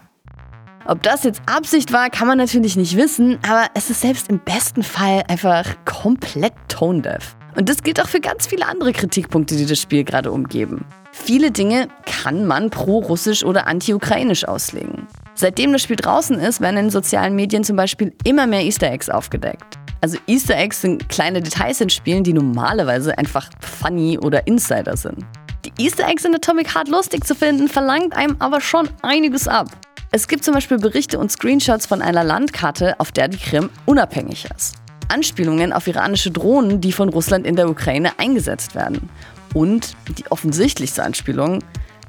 Ob 0.86 1.02
das 1.02 1.24
jetzt 1.24 1.42
Absicht 1.46 1.92
war, 1.92 2.10
kann 2.10 2.28
man 2.28 2.38
natürlich 2.38 2.76
nicht 2.76 2.96
wissen, 2.96 3.40
aber 3.42 3.66
es 3.74 3.90
ist 3.90 4.02
selbst 4.02 4.28
im 4.28 4.38
besten 4.38 4.84
Fall 4.84 5.24
einfach 5.26 5.66
komplett 5.84 6.52
tone-deaf. 6.68 7.34
Und 7.56 7.68
das 7.68 7.82
gilt 7.82 8.00
auch 8.00 8.08
für 8.08 8.20
ganz 8.20 8.46
viele 8.46 8.68
andere 8.68 8.92
Kritikpunkte, 8.92 9.56
die 9.56 9.66
das 9.66 9.80
Spiel 9.80 10.04
gerade 10.04 10.30
umgeben. 10.30 10.84
Viele 11.10 11.50
Dinge 11.50 11.88
kann 12.06 12.46
man 12.46 12.70
pro-russisch 12.70 13.44
oder 13.44 13.66
anti-ukrainisch 13.66 14.46
auslegen. 14.46 15.08
Seitdem 15.34 15.72
das 15.72 15.82
Spiel 15.82 15.96
draußen 15.96 16.38
ist, 16.38 16.60
werden 16.60 16.76
in 16.76 16.90
sozialen 16.90 17.34
Medien 17.34 17.64
zum 17.64 17.74
Beispiel 17.74 18.14
immer 18.22 18.46
mehr 18.46 18.62
Easter 18.62 18.92
Eggs 18.92 19.10
aufgedeckt. 19.10 19.78
Also 20.04 20.18
Easter 20.26 20.58
Eggs 20.58 20.82
sind 20.82 21.08
kleine 21.08 21.40
Details 21.40 21.80
in 21.80 21.88
Spielen, 21.88 22.24
die 22.24 22.34
normalerweise 22.34 23.16
einfach 23.16 23.48
funny 23.58 24.18
oder 24.18 24.46
Insider 24.46 24.98
sind. 24.98 25.24
Die 25.64 25.72
Easter 25.82 26.06
Eggs 26.06 26.26
in 26.26 26.34
Atomic 26.34 26.74
Heart 26.74 26.88
lustig 26.88 27.24
zu 27.24 27.34
finden, 27.34 27.68
verlangt 27.68 28.14
einem 28.14 28.36
aber 28.38 28.60
schon 28.60 28.90
einiges 29.00 29.48
ab. 29.48 29.68
Es 30.10 30.28
gibt 30.28 30.44
zum 30.44 30.52
Beispiel 30.52 30.76
Berichte 30.76 31.18
und 31.18 31.32
Screenshots 31.32 31.86
von 31.86 32.02
einer 32.02 32.22
Landkarte, 32.22 33.00
auf 33.00 33.12
der 33.12 33.28
die 33.28 33.38
Krim 33.38 33.70
unabhängig 33.86 34.46
ist. 34.54 34.74
Anspielungen 35.08 35.72
auf 35.72 35.86
iranische 35.86 36.30
Drohnen, 36.30 36.82
die 36.82 36.92
von 36.92 37.08
Russland 37.08 37.46
in 37.46 37.56
der 37.56 37.70
Ukraine 37.70 38.18
eingesetzt 38.18 38.74
werden. 38.74 39.08
Und 39.54 39.96
die 40.18 40.30
offensichtlichste 40.30 41.02
Anspielung, 41.02 41.60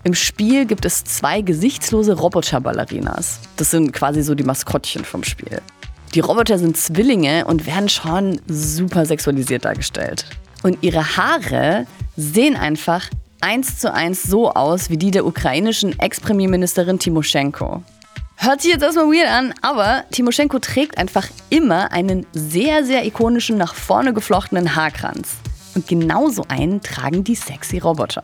im 0.04 0.16
Spiel 0.16 0.66
gibt 0.66 0.84
es 0.84 1.06
zwei 1.06 1.40
gesichtslose 1.40 2.12
Roboter-Ballerinas. 2.12 3.40
Das 3.56 3.72
sind 3.72 3.94
quasi 3.94 4.22
so 4.22 4.36
die 4.36 4.44
Maskottchen 4.44 5.06
vom 5.06 5.24
Spiel. 5.24 5.62
Die 6.16 6.22
Roboter 6.22 6.58
sind 6.58 6.78
Zwillinge 6.78 7.44
und 7.44 7.66
werden 7.66 7.90
schon 7.90 8.40
super 8.48 9.06
sexualisiert 9.06 9.66
dargestellt. 9.66 10.26
Und 10.64 10.78
ihre 10.82 11.18
Haare 11.18 11.88
sehen 12.16 12.56
einfach 12.56 13.10
eins 13.42 13.80
zu 13.80 13.94
eins 13.94 14.24
so 14.24 14.50
aus 14.50 14.90
wie 14.90 14.96
die 14.96 15.12
der 15.12 15.26
ukrainischen 15.26 16.00
Ex-Premierministerin 16.00 17.00
Timoschenko. 17.00 17.84
Hört 18.38 18.62
sich 18.62 18.72
jetzt 18.72 18.84
erstmal 18.84 19.08
weird 19.08 19.30
an, 19.30 19.54
aber 19.62 20.06
Timoschenko 20.12 20.60
trägt 20.60 20.98
einfach 20.98 21.28
immer 21.50 21.92
einen 21.92 22.26
sehr, 22.32 22.86
sehr 22.86 23.06
ikonischen, 23.06 23.58
nach 23.58 23.76
vorne 23.76 24.14
geflochtenen 24.14 24.74
Haarkranz. 24.74 25.36
Und 25.76 25.86
genauso 25.86 26.46
einen 26.48 26.82
tragen 26.82 27.26
die 27.26 27.36
sexy 27.36 27.80
Roboter. 27.80 28.24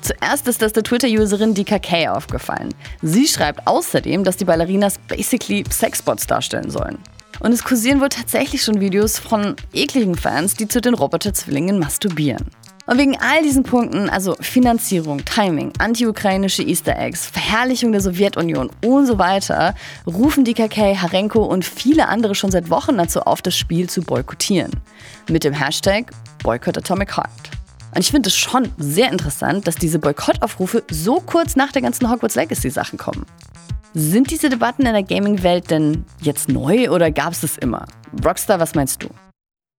Zuerst 0.00 0.48
ist 0.48 0.60
das 0.60 0.72
der 0.72 0.82
Twitter-Userin 0.82 1.54
DKK 1.54 2.08
aufgefallen. 2.08 2.74
Sie 3.00 3.28
schreibt 3.28 3.64
außerdem, 3.68 4.24
dass 4.24 4.36
die 4.36 4.44
Ballerinas 4.44 4.98
basically 5.06 5.62
Sexbots 5.70 6.26
darstellen 6.26 6.70
sollen. 6.70 6.98
Und 7.40 7.52
es 7.52 7.64
kursieren 7.64 8.00
wohl 8.00 8.08
tatsächlich 8.08 8.62
schon 8.62 8.80
Videos 8.80 9.18
von 9.18 9.56
ekligen 9.72 10.16
Fans, 10.16 10.54
die 10.54 10.68
zu 10.68 10.80
den 10.80 10.94
Roboter-Zwillingen 10.94 11.78
masturbieren. 11.78 12.46
Und 12.88 12.96
wegen 12.96 13.18
all 13.18 13.42
diesen 13.42 13.64
Punkten, 13.64 14.08
also 14.08 14.34
Finanzierung, 14.40 15.22
Timing, 15.22 15.74
anti-ukrainische 15.78 16.62
Easter 16.62 16.98
Eggs, 16.98 17.26
Verherrlichung 17.26 17.92
der 17.92 18.00
Sowjetunion 18.00 18.70
und 18.82 19.04
so 19.04 19.18
weiter, 19.18 19.74
rufen 20.06 20.42
DKK, 20.42 20.96
Harenko 20.96 21.44
und 21.44 21.66
viele 21.66 22.08
andere 22.08 22.34
schon 22.34 22.50
seit 22.50 22.70
Wochen 22.70 22.96
dazu 22.96 23.20
auf, 23.20 23.42
das 23.42 23.54
Spiel 23.54 23.90
zu 23.90 24.00
boykottieren. 24.00 24.72
Mit 25.28 25.44
dem 25.44 25.52
Hashtag 25.52 26.12
Boycott 26.42 26.78
Atomic 26.78 27.14
Heart. 27.14 27.50
Und 27.94 28.00
ich 28.00 28.10
finde 28.10 28.28
es 28.28 28.36
schon 28.36 28.70
sehr 28.78 29.12
interessant, 29.12 29.66
dass 29.66 29.76
diese 29.76 29.98
Boykottaufrufe 29.98 30.82
so 30.90 31.20
kurz 31.20 31.56
nach 31.56 31.72
der 31.72 31.82
ganzen 31.82 32.10
Hogwarts 32.10 32.36
Legacy-Sachen 32.36 32.98
kommen. 32.98 33.26
Sind 33.94 34.30
diese 34.30 34.48
Debatten 34.48 34.86
in 34.86 34.92
der 34.92 35.02
Gaming-Welt 35.02 35.70
denn 35.70 36.04
jetzt 36.20 36.48
neu 36.48 36.90
oder 36.90 37.10
gab 37.10 37.32
es 37.32 37.40
das 37.40 37.56
immer? 37.56 37.86
Rockstar, 38.24 38.60
was 38.60 38.74
meinst 38.74 39.02
du? 39.02 39.08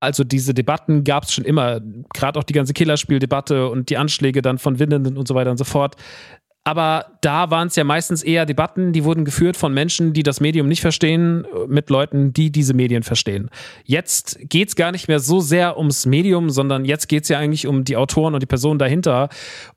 Also 0.02 0.24
diese 0.24 0.54
Debatten 0.54 1.04
gab 1.04 1.24
es 1.24 1.34
schon 1.34 1.44
immer, 1.44 1.82
gerade 2.14 2.40
auch 2.40 2.44
die 2.44 2.54
ganze 2.54 2.74
Killerspieldebatte 2.74 3.70
und 3.70 3.90
die 3.90 3.98
Anschläge 3.98 4.42
dann 4.42 4.58
von 4.58 4.80
Windenden 4.80 5.18
und 5.18 5.28
so 5.28 5.36
weiter 5.36 5.52
und 5.52 5.58
so 5.58 5.66
fort. 5.66 5.96
Aber 6.66 7.18
da 7.22 7.50
waren 7.50 7.70
es 7.70 7.76
ja 7.76 7.84
meistens 7.84 8.22
eher 8.22 8.46
Debatten, 8.46 8.92
die 8.92 9.04
wurden 9.04 9.26
geführt 9.26 9.58
von 9.58 9.74
Menschen, 9.74 10.14
die 10.14 10.24
das 10.24 10.40
Medium 10.40 10.68
nicht 10.68 10.82
verstehen, 10.82 11.48
mit 11.68 11.90
Leuten, 11.90 12.34
die 12.34 12.52
diese 12.52 12.74
Medien 12.74 13.02
verstehen. 13.02 13.50
Jetzt 13.86 14.38
geht 14.42 14.70
es 14.70 14.76
gar 14.76 14.92
nicht 14.92 15.08
mehr 15.08 15.20
so 15.20 15.40
sehr 15.40 15.78
ums 15.78 16.06
Medium, 16.06 16.50
sondern 16.50 16.86
jetzt 16.86 17.08
geht 17.08 17.24
es 17.24 17.30
ja 17.30 17.40
eigentlich 17.40 17.66
um 17.66 17.86
die 17.86 17.96
Autoren 17.96 18.34
und 18.34 18.44
die 18.44 18.48
Personen 18.48 18.78
dahinter. 18.78 19.30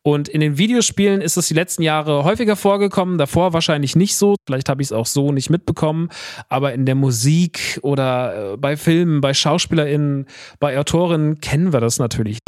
Und 0.02 0.28
in 0.28 0.40
den 0.40 0.58
Videospielen 0.58 1.20
ist 1.20 1.36
es 1.36 1.48
die 1.48 1.54
letzten 1.54 1.82
Jahre 1.82 2.24
häufiger 2.24 2.56
vorgekommen, 2.56 3.16
davor 3.16 3.52
wahrscheinlich 3.52 3.96
nicht 3.96 4.16
so. 4.16 4.34
Vielleicht 4.46 4.68
habe 4.68 4.82
ich 4.82 4.88
es 4.88 4.92
auch 4.92 5.06
so 5.06 5.32
nicht 5.32 5.50
mitbekommen. 5.50 6.08
Aber 6.48 6.74
in 6.74 6.84
der 6.84 6.96
Musik 6.96 7.78
oder 7.82 8.54
äh, 8.54 8.56
bei 8.56 8.76
Filmen, 8.76 9.20
bei 9.20 9.32
SchauspielerInnen, 9.32 10.26
bei 10.58 10.78
Autorinnen 10.78 11.40
kennen 11.40 11.72
wir 11.72 11.80
das 11.80 11.98
natürlich. 11.98 12.38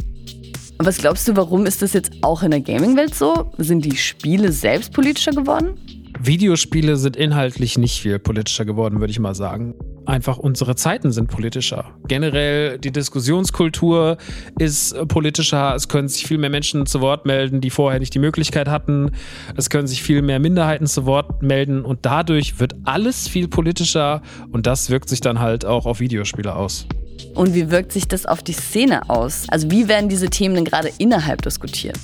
Was 0.79 0.99
glaubst 0.99 1.29
du, 1.29 1.37
warum 1.37 1.67
ist 1.67 1.83
das 1.83 1.93
jetzt 1.93 2.13
auch 2.23 2.43
in 2.43 2.51
der 2.51 2.61
Gaming-Welt 2.61 3.15
so? 3.15 3.53
Sind 3.59 3.85
die 3.85 3.97
Spiele 3.97 4.51
selbst 4.51 4.93
politischer 4.93 5.31
geworden? 5.31 5.79
Videospiele 6.21 6.97
sind 6.97 7.17
inhaltlich 7.17 7.79
nicht 7.79 8.01
viel 8.01 8.19
politischer 8.19 8.65
geworden, 8.65 9.01
würde 9.01 9.11
ich 9.11 9.21
mal 9.21 9.35
sagen. 9.35 9.75
Einfach 10.07 10.37
unsere 10.37 10.75
Zeiten 10.75 11.13
sind 11.13 11.31
politischer. 11.31 11.95
Generell 12.09 12.79
die 12.79 12.91
Diskussionskultur 12.91 14.19
ist 14.59 14.97
politischer. 15.09 15.75
Es 15.75 15.89
können 15.89 16.09
sich 16.09 16.27
viel 16.27 16.39
mehr 16.39 16.51
Menschen 16.51 16.87
zu 16.87 17.01
Wort 17.01 17.25
melden, 17.25 17.61
die 17.61 17.71
vorher 17.71 18.01
nicht 18.01 18.15
die 18.15 18.19
Möglichkeit 18.19 18.69
hatten. 18.69 19.13
Es 19.57 19.71
können 19.71 19.87
sich 19.87 20.03
viel 20.03 20.23
mehr 20.23 20.41
Minderheiten 20.41 20.87
zu 20.87 21.07
Wort 21.07 21.43
melden 21.43 21.85
und 21.85 22.01
dadurch 22.03 22.59
wird 22.61 22.75
alles 22.85 23.29
viel 23.29 23.49
politischer 23.49 24.23
und 24.51 24.67
das 24.67 24.91
wirkt 24.91 25.09
sich 25.09 25.21
dann 25.21 25.39
halt 25.39 25.65
auch 25.65 25.87
auf 25.87 26.01
Videospiele 26.01 26.55
aus. 26.55 26.87
Und 27.35 27.55
wie 27.55 27.71
wirkt 27.71 27.93
sich 27.93 28.07
das 28.07 28.27
auf 28.27 28.43
die 28.43 28.53
Szene 28.53 29.09
aus? 29.11 29.47
Also 29.49 29.71
wie 29.71 29.89
werden 29.89 30.09
diese 30.09 30.31
Themen 30.31 30.55
denn 30.55 30.65
gerade 30.65 30.91
innerhalb 30.99 31.43
diskutiert? 31.43 31.99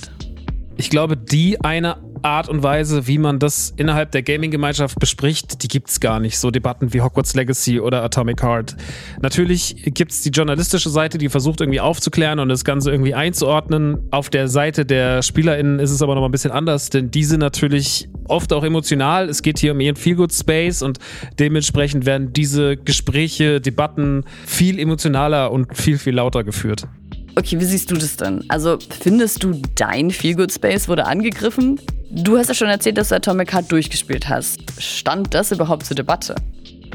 Ich 0.77 0.89
glaube, 0.89 1.15
die 1.15 1.61
eine 1.61 1.97
Art 2.23 2.49
und 2.49 2.63
Weise, 2.63 3.07
wie 3.07 3.17
man 3.17 3.39
das 3.39 3.73
innerhalb 3.77 4.11
der 4.11 4.23
Gaming-Gemeinschaft 4.23 4.99
bespricht, 4.99 5.63
die 5.63 5.67
gibt 5.67 5.89
es 5.89 5.99
gar 5.99 6.19
nicht. 6.19 6.37
So 6.37 6.51
Debatten 6.51 6.93
wie 6.93 7.01
Hogwarts 7.01 7.35
Legacy 7.35 7.79
oder 7.79 8.03
Atomic 8.03 8.43
Heart. 8.43 8.75
Natürlich 9.21 9.75
gibt 9.93 10.11
es 10.11 10.21
die 10.21 10.29
journalistische 10.29 10.89
Seite, 10.89 11.17
die 11.17 11.29
versucht 11.29 11.61
irgendwie 11.61 11.79
aufzuklären 11.79 12.39
und 12.39 12.49
das 12.49 12.63
Ganze 12.63 12.91
irgendwie 12.91 13.13
einzuordnen. 13.13 13.97
Auf 14.11 14.29
der 14.29 14.47
Seite 14.47 14.85
der 14.85 15.21
SpielerInnen 15.21 15.79
ist 15.79 15.91
es 15.91 16.01
aber 16.01 16.15
noch 16.15 16.21
mal 16.21 16.29
ein 16.29 16.31
bisschen 16.31 16.51
anders, 16.51 16.89
denn 16.89 17.11
diese 17.11 17.37
natürlich 17.37 18.09
oft 18.27 18.53
auch 18.53 18.63
emotional. 18.63 19.29
Es 19.29 19.41
geht 19.41 19.59
hier 19.59 19.73
um 19.73 19.79
ihren 19.79 19.95
Feelgood 19.95 20.33
Space 20.33 20.81
und 20.81 20.99
dementsprechend 21.39 22.05
werden 22.05 22.33
diese 22.33 22.77
Gespräche, 22.77 23.61
Debatten 23.61 24.23
viel 24.45 24.79
emotionaler 24.79 25.51
und 25.51 25.75
viel, 25.77 25.97
viel 25.97 26.15
lauter 26.15 26.43
geführt. 26.43 26.87
Okay, 27.35 27.59
wie 27.59 27.65
siehst 27.65 27.89
du 27.89 27.95
das 27.95 28.17
denn? 28.17 28.43
Also 28.49 28.77
findest 29.01 29.43
du, 29.43 29.61
dein 29.75 30.11
Feelgood 30.11 30.51
Space 30.51 30.87
wurde 30.87 31.05
angegriffen? 31.05 31.79
Du 32.09 32.37
hast 32.37 32.49
ja 32.49 32.53
schon 32.53 32.67
erzählt, 32.67 32.97
dass 32.97 33.09
du 33.09 33.15
Atomic 33.15 33.53
Heart 33.53 33.71
durchgespielt 33.71 34.27
hast. 34.27 34.59
Stand 34.79 35.33
das 35.33 35.51
überhaupt 35.51 35.85
zur 35.85 35.95
Debatte? 35.95 36.35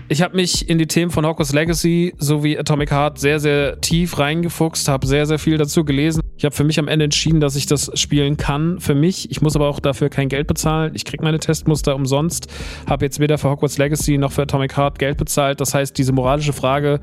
Ich 0.08 0.22
habe 0.22 0.36
mich 0.36 0.68
in 0.68 0.78
die 0.78 0.86
Themen 0.86 1.10
von 1.10 1.26
Hogwarts 1.26 1.52
Legacy 1.52 2.14
sowie 2.18 2.56
Atomic 2.56 2.92
Heart 2.92 3.18
sehr, 3.18 3.40
sehr 3.40 3.80
tief 3.80 4.18
reingefuchst, 4.18 4.86
habe 4.88 5.06
sehr, 5.06 5.26
sehr 5.26 5.38
viel 5.38 5.58
dazu 5.58 5.84
gelesen. 5.84 6.22
Ich 6.36 6.44
habe 6.44 6.54
für 6.54 6.64
mich 6.64 6.78
am 6.78 6.86
Ende 6.86 7.06
entschieden, 7.06 7.40
dass 7.40 7.56
ich 7.56 7.66
das 7.66 7.90
spielen 7.94 8.36
kann. 8.36 8.78
Für 8.78 8.94
mich. 8.94 9.30
Ich 9.30 9.40
muss 9.40 9.56
aber 9.56 9.68
auch 9.68 9.80
dafür 9.80 10.10
kein 10.10 10.28
Geld 10.28 10.46
bezahlen. 10.46 10.92
Ich 10.94 11.04
kriege 11.04 11.24
meine 11.24 11.38
Testmuster 11.38 11.96
umsonst. 11.96 12.46
Habe 12.88 13.06
jetzt 13.06 13.18
weder 13.18 13.38
für 13.38 13.50
Hogwarts 13.50 13.78
Legacy 13.78 14.18
noch 14.18 14.32
für 14.32 14.42
Atomic 14.42 14.76
Heart 14.76 14.98
Geld 14.98 15.16
bezahlt. 15.16 15.60
Das 15.60 15.74
heißt, 15.74 15.96
diese 15.96 16.12
moralische 16.12 16.52
Frage 16.52 17.00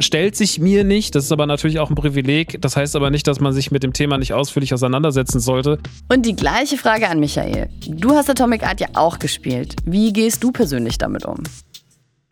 stellt 0.00 0.36
sich 0.36 0.58
mir 0.58 0.84
nicht. 0.84 1.14
Das 1.14 1.24
ist 1.24 1.32
aber 1.32 1.46
natürlich 1.46 1.78
auch 1.78 1.90
ein 1.90 1.94
Privileg. 1.94 2.60
Das 2.60 2.76
heißt 2.76 2.96
aber 2.96 3.10
nicht, 3.10 3.26
dass 3.26 3.40
man 3.40 3.52
sich 3.52 3.70
mit 3.70 3.82
dem 3.82 3.92
Thema 3.92 4.18
nicht 4.18 4.32
ausführlich 4.32 4.74
auseinandersetzen 4.74 5.40
sollte. 5.40 5.78
Und 6.08 6.26
die 6.26 6.36
gleiche 6.36 6.76
Frage 6.76 7.08
an 7.08 7.20
Michael. 7.20 7.68
Du 7.86 8.12
hast 8.12 8.30
Atomic 8.30 8.62
Art 8.62 8.80
ja 8.80 8.88
auch 8.94 9.18
gespielt. 9.18 9.76
Wie 9.84 10.12
gehst 10.12 10.42
du 10.42 10.52
persönlich 10.52 10.98
damit 10.98 11.24
um? 11.24 11.42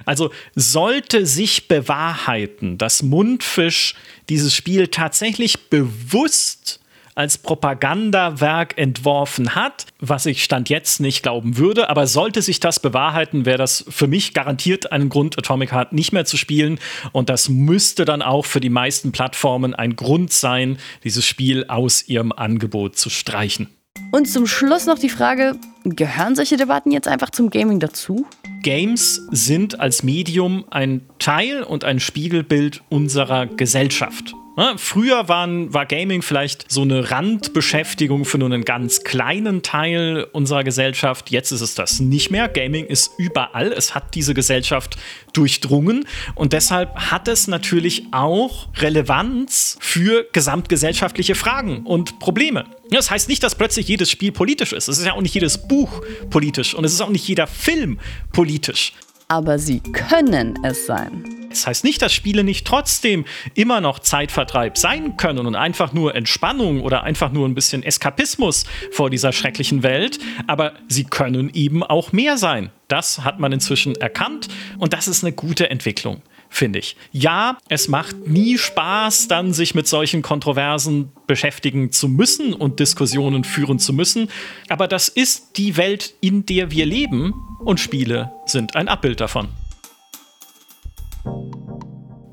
Also 0.05 0.31
sollte 0.55 1.27
sich 1.27 1.69
bewahrheiten, 1.69 2.79
dass 2.79 3.03
Mundfisch 3.03 3.95
dieses 4.29 4.55
Spiel 4.55 4.89
tatsächlich 4.89 5.69
bewusst 5.69 6.81
als 7.17 7.39
Propagandawerk 7.39 8.79
entworfen 8.79 9.55
hat, 9.55 9.87
was 9.99 10.27
ich 10.27 10.45
Stand 10.45 10.69
jetzt 10.69 11.01
nicht 11.01 11.23
glauben 11.23 11.57
würde. 11.57 11.91
Aber 11.91 12.07
sollte 12.07 12.43
sich 12.43 12.61
das 12.61 12.79
bewahrheiten, 12.79 13.47
wäre 13.47 13.59
das 13.59 13.85
für 13.89 14.07
mich 14.07 14.35
garantiert 14.35 14.93
ein 14.93 15.09
Grund, 15.09 15.39
Atomic 15.39 15.73
Heart 15.73 15.93
nicht 15.93 16.13
mehr 16.13 16.27
zu 16.27 16.37
spielen. 16.37 16.79
Und 17.13 17.31
das 17.31 17.49
müsste 17.49 18.05
dann 18.05 18.23
auch 18.23 18.45
für 18.45 18.61
die 18.61 18.71
meisten 18.71 19.13
Plattformen 19.13 19.75
ein 19.75 19.97
Grund 19.97 20.33
sein, 20.33 20.79
dieses 21.03 21.27
Spiel 21.27 21.65
aus 21.69 22.07
ihrem 22.07 22.33
Angebot 22.33 22.97
zu 22.97 23.11
streichen. 23.11 23.69
Und 24.13 24.29
zum 24.29 24.47
Schluss 24.47 24.87
noch 24.87 24.99
die 24.99 25.09
Frage, 25.09 25.57
gehören 25.85 26.37
solche 26.37 26.57
Debatten 26.57 26.93
jetzt 26.93 27.09
einfach 27.09 27.31
zum 27.31 27.51
Gaming 27.51 27.81
dazu? 27.81 28.27
Games 28.63 29.27
sind 29.31 29.81
als 29.81 30.03
Medium 30.03 30.65
ein 30.71 31.03
Teil 31.19 31.63
und 31.63 31.85
ein 31.85 31.99
Spiegelbild 31.99 32.83
unserer 32.91 33.47
Gesellschaft. 33.47 34.35
Früher 34.79 35.29
waren, 35.29 35.75
war 35.75 35.85
Gaming 35.85 36.23
vielleicht 36.23 36.71
so 36.73 36.81
eine 36.81 37.11
Randbeschäftigung 37.11 38.25
für 38.25 38.39
nur 38.39 38.51
einen 38.51 38.65
ganz 38.65 39.05
kleinen 39.05 39.61
Teil 39.63 40.27
unserer 40.33 40.65
Gesellschaft. 40.65 41.31
Jetzt 41.31 41.53
ist 41.53 41.61
es 41.61 41.75
das 41.75 42.01
nicht 42.01 42.31
mehr. 42.31 42.49
Gaming 42.49 42.87
ist 42.87 43.11
überall. 43.19 43.71
Es 43.71 43.95
hat 43.95 44.15
diese 44.15 44.33
Gesellschaft 44.33 44.97
durchdrungen 45.35 46.09
und 46.35 46.55
deshalb 46.55 46.95
hat 46.97 47.29
es 47.29 47.49
natürlich 47.49 48.05
auch 48.13 48.69
Relevanz 48.79 49.77
für 49.81 50.27
gesamtgesellschaftliche 50.33 51.35
Fragen 51.35 51.85
und 51.85 52.19
Probleme. 52.19 52.65
Das 52.91 53.11
heißt 53.11 53.29
nicht, 53.29 53.43
dass 53.43 53.57
plötzlich 53.57 53.89
jedes 53.89 54.11
Spiel 54.11 54.33
politisch 54.33 54.73
ist. 54.73 54.89
Es 54.89 54.97
ist 54.97 55.05
ja 55.05 55.13
auch 55.13 55.21
nicht 55.21 55.35
jedes 55.35 55.69
Buch 55.69 56.01
politisch 56.31 56.75
und 56.75 56.85
es 56.85 56.95
ist 56.95 57.03
auch 57.03 57.11
nicht 57.11 57.29
jeder 57.29 57.47
Film 57.47 57.99
politisch. 58.33 58.95
Aber 59.29 59.59
sie 59.59 59.81
können 59.81 60.57
es 60.63 60.87
sein. 60.87 61.25
Das 61.51 61.67
heißt 61.67 61.85
nicht, 61.85 62.01
dass 62.01 62.13
Spiele 62.13 62.45
nicht 62.45 62.67
trotzdem 62.67 63.25
immer 63.55 63.81
noch 63.81 63.99
Zeitvertreib 63.99 64.79
sein 64.79 65.17
können 65.17 65.47
und 65.47 65.57
einfach 65.57 65.93
nur 65.93 66.15
Entspannung 66.15 66.83
oder 66.83 67.03
einfach 67.03 67.33
nur 67.33 67.49
ein 67.49 67.55
bisschen 67.55 67.83
Eskapismus 67.83 68.67
vor 68.93 69.11
dieser 69.11 69.33
schrecklichen 69.33 69.83
Welt, 69.83 70.19
aber 70.47 70.75
sie 70.87 71.05
können 71.05 71.51
eben 71.55 71.83
auch 71.83 72.13
mehr 72.13 72.37
sein. 72.37 72.71
Das 72.89 73.25
hat 73.25 73.41
man 73.41 73.53
inzwischen 73.53 73.97
erkannt 73.97 74.49
und 74.79 74.93
das 74.93 75.09
ist 75.09 75.25
eine 75.25 75.33
gute 75.33 75.71
Entwicklung 75.71 76.23
finde 76.57 76.79
ich. 76.79 76.97
Ja, 77.13 77.59
es 77.69 77.89
macht 77.89 78.27
nie 78.27 78.59
Spaß, 78.59 79.29
dann 79.29 79.53
sich 79.53 79.75
mit 79.75 79.87
solchen 79.87 80.23
Kontroversen 80.23 81.13
beschäftigen 81.27 81.93
zu 81.93 82.09
müssen 82.09 82.53
und 82.55 82.81
Diskussionen 82.81 83.45
führen 83.45 83.79
zu 83.79 83.93
müssen, 83.93 84.29
aber 84.69 84.89
das 84.89 85.09
ist 85.09 85.59
die 85.59 85.77
Welt, 85.77 86.15
in 86.21 86.47
der 86.47 86.71
wir 86.71 86.87
leben 86.87 87.35
und 87.65 87.79
Spiele 87.79 88.33
sind 88.47 88.75
ein 88.75 88.89
Abbild 88.89 89.21
davon. 89.21 89.49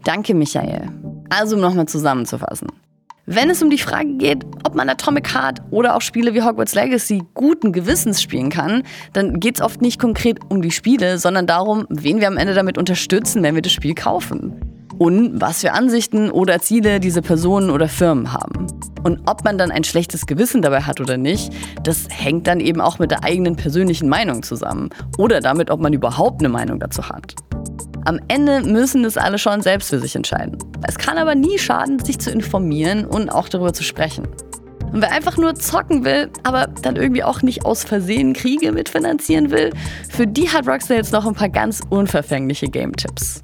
Danke, 0.03 0.33
Michael. 0.33 0.89
Also, 1.29 1.55
um 1.55 1.61
nochmal 1.61 1.87
zusammenzufassen. 1.87 2.67
Wenn 3.25 3.49
es 3.49 3.63
um 3.63 3.69
die 3.69 3.77
Frage 3.77 4.15
geht, 4.15 4.43
ob 4.65 4.75
man 4.75 4.89
Atomic 4.89 5.33
Heart 5.33 5.61
oder 5.71 5.95
auch 5.95 6.01
Spiele 6.01 6.33
wie 6.33 6.41
Hogwarts 6.41 6.75
Legacy 6.75 7.23
guten 7.33 7.71
Gewissens 7.71 8.21
spielen 8.21 8.49
kann, 8.49 8.83
dann 9.13 9.39
geht 9.39 9.55
es 9.55 9.61
oft 9.61 9.81
nicht 9.81 9.97
konkret 9.97 10.39
um 10.49 10.61
die 10.61 10.71
Spiele, 10.71 11.17
sondern 11.17 11.47
darum, 11.47 11.85
wen 11.87 12.19
wir 12.19 12.27
am 12.27 12.35
Ende 12.35 12.53
damit 12.53 12.77
unterstützen, 12.77 13.41
wenn 13.41 13.55
wir 13.55 13.61
das 13.61 13.71
Spiel 13.71 13.95
kaufen. 13.95 14.59
Und 14.97 15.39
was 15.39 15.61
für 15.61 15.71
Ansichten 15.71 16.31
oder 16.31 16.59
Ziele 16.59 16.99
diese 16.99 17.21
Personen 17.21 17.69
oder 17.69 17.87
Firmen 17.87 18.33
haben. 18.33 18.67
Und 19.03 19.21
ob 19.25 19.45
man 19.45 19.57
dann 19.57 19.71
ein 19.71 19.85
schlechtes 19.85 20.25
Gewissen 20.25 20.61
dabei 20.61 20.81
hat 20.81 20.99
oder 20.99 21.15
nicht, 21.15 21.53
das 21.81 22.07
hängt 22.09 22.45
dann 22.47 22.59
eben 22.59 22.81
auch 22.81 22.99
mit 22.99 23.09
der 23.09 23.23
eigenen 23.23 23.55
persönlichen 23.55 24.09
Meinung 24.09 24.43
zusammen. 24.43 24.89
Oder 25.17 25.39
damit, 25.39 25.71
ob 25.71 25.79
man 25.79 25.93
überhaupt 25.93 26.41
eine 26.41 26.49
Meinung 26.49 26.77
dazu 26.77 27.07
hat. 27.07 27.35
Am 28.05 28.19
Ende 28.27 28.61
müssen 28.61 29.05
es 29.05 29.17
alle 29.17 29.37
schon 29.37 29.61
selbst 29.61 29.89
für 29.89 29.99
sich 29.99 30.15
entscheiden. 30.15 30.57
Es 30.85 30.97
kann 30.97 31.17
aber 31.17 31.35
nie 31.35 31.57
schaden, 31.57 31.99
sich 31.99 32.19
zu 32.19 32.31
informieren 32.31 33.05
und 33.05 33.29
auch 33.29 33.47
darüber 33.47 33.73
zu 33.73 33.83
sprechen. 33.83 34.27
Und 34.91 35.01
wer 35.01 35.11
einfach 35.11 35.37
nur 35.37 35.55
zocken 35.55 36.03
will, 36.03 36.29
aber 36.43 36.67
dann 36.67 36.97
irgendwie 36.97 37.23
auch 37.23 37.41
nicht 37.41 37.65
aus 37.65 37.83
Versehen 37.83 38.33
Kriege 38.33 38.71
mitfinanzieren 38.71 39.49
will, 39.51 39.71
für 40.09 40.27
die 40.27 40.49
hat 40.49 40.67
Rockstar 40.67 40.97
jetzt 40.97 41.13
noch 41.13 41.25
ein 41.25 41.33
paar 41.33 41.49
ganz 41.49 41.81
unverfängliche 41.89 42.67
Game-Tipps. 42.67 43.43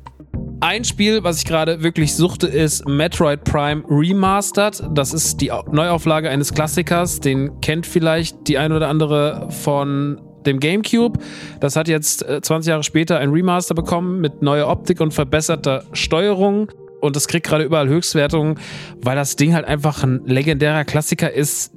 Ein 0.61 0.83
Spiel, 0.83 1.23
was 1.23 1.37
ich 1.37 1.45
gerade 1.45 1.81
wirklich 1.81 2.15
suchte, 2.15 2.45
ist 2.45 2.85
Metroid 2.85 3.45
Prime 3.45 3.81
Remastered. 3.89 4.83
Das 4.91 5.13
ist 5.13 5.39
die 5.39 5.51
Neuauflage 5.71 6.29
eines 6.29 6.53
Klassikers. 6.53 7.21
Den 7.21 7.61
kennt 7.61 7.85
vielleicht 7.85 8.47
die 8.49 8.57
ein 8.57 8.73
oder 8.73 8.89
andere 8.89 9.47
von 9.49 10.21
dem 10.49 10.59
GameCube. 10.59 11.19
Das 11.59 11.75
hat 11.75 11.87
jetzt 11.87 12.25
20 12.25 12.67
äh, 12.67 12.71
Jahre 12.71 12.83
später 12.83 13.19
ein 13.19 13.29
Remaster 13.29 13.75
bekommen 13.75 14.19
mit 14.19 14.41
neuer 14.41 14.67
Optik 14.67 14.99
und 14.99 15.13
verbesserter 15.13 15.83
Steuerung. 15.93 16.71
Und 17.01 17.15
das 17.15 17.27
kriegt 17.27 17.45
gerade 17.45 17.63
überall 17.63 17.87
Höchstwertungen, 17.87 18.59
weil 19.01 19.15
das 19.15 19.35
Ding 19.35 19.53
halt 19.53 19.65
einfach 19.65 20.03
ein 20.03 20.21
legendärer 20.25 20.83
Klassiker 20.83 21.31
ist, 21.31 21.71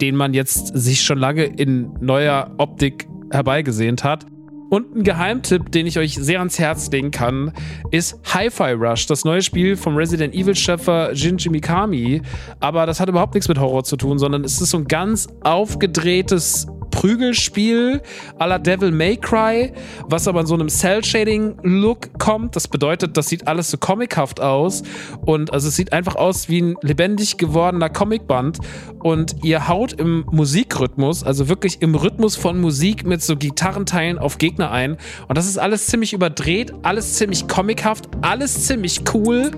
den 0.00 0.14
man 0.14 0.34
jetzt 0.34 0.76
sich 0.78 1.02
schon 1.02 1.18
lange 1.18 1.44
in 1.44 1.92
neuer 2.00 2.54
Optik 2.58 3.08
herbeigesehnt 3.30 4.04
hat. 4.04 4.26
Und 4.70 4.94
ein 4.94 5.02
Geheimtipp, 5.02 5.72
den 5.72 5.86
ich 5.86 5.98
euch 5.98 6.14
sehr 6.14 6.40
ans 6.40 6.58
Herz 6.58 6.90
legen 6.90 7.10
kann, 7.10 7.52
ist 7.90 8.20
Hi-Fi 8.34 8.72
Rush, 8.72 9.06
das 9.06 9.24
neue 9.24 9.40
Spiel 9.40 9.76
vom 9.76 9.96
Resident 9.96 10.34
Evil-Schöpfer 10.34 11.16
Shinji 11.16 11.48
Mikami. 11.48 12.20
Aber 12.60 12.84
das 12.84 13.00
hat 13.00 13.08
überhaupt 13.08 13.32
nichts 13.32 13.48
mit 13.48 13.58
Horror 13.58 13.84
zu 13.84 13.96
tun, 13.96 14.18
sondern 14.18 14.44
es 14.44 14.60
ist 14.60 14.70
so 14.70 14.76
ein 14.76 14.86
ganz 14.86 15.26
aufgedrehtes 15.42 16.66
Prügelspiel 16.98 18.02
à 18.40 18.48
la 18.48 18.58
Devil 18.58 18.90
May 18.90 19.16
Cry, 19.16 19.72
was 20.08 20.26
aber 20.26 20.40
in 20.40 20.46
so 20.46 20.54
einem 20.54 20.68
Cell-Shading-Look 20.68 22.18
kommt. 22.18 22.56
Das 22.56 22.66
bedeutet, 22.66 23.16
das 23.16 23.28
sieht 23.28 23.46
alles 23.46 23.70
so 23.70 23.78
comichaft 23.78 24.40
aus 24.40 24.82
und 25.24 25.52
also 25.52 25.68
es 25.68 25.76
sieht 25.76 25.92
einfach 25.92 26.16
aus 26.16 26.48
wie 26.48 26.60
ein 26.60 26.74
lebendig 26.82 27.36
gewordener 27.36 27.88
Comicband 27.88 28.58
und 28.98 29.36
ihr 29.44 29.68
haut 29.68 29.92
im 29.92 30.26
Musikrhythmus, 30.32 31.22
also 31.22 31.48
wirklich 31.48 31.82
im 31.82 31.94
Rhythmus 31.94 32.34
von 32.34 32.60
Musik 32.60 33.06
mit 33.06 33.22
so 33.22 33.36
Gitarrenteilen 33.36 34.18
auf 34.18 34.38
Gegner 34.38 34.72
ein 34.72 34.96
und 35.28 35.38
das 35.38 35.46
ist 35.46 35.56
alles 35.56 35.86
ziemlich 35.86 36.12
überdreht, 36.12 36.72
alles 36.82 37.14
ziemlich 37.14 37.46
comichaft, 37.46 38.08
alles 38.22 38.66
ziemlich 38.66 39.02
cool. 39.14 39.52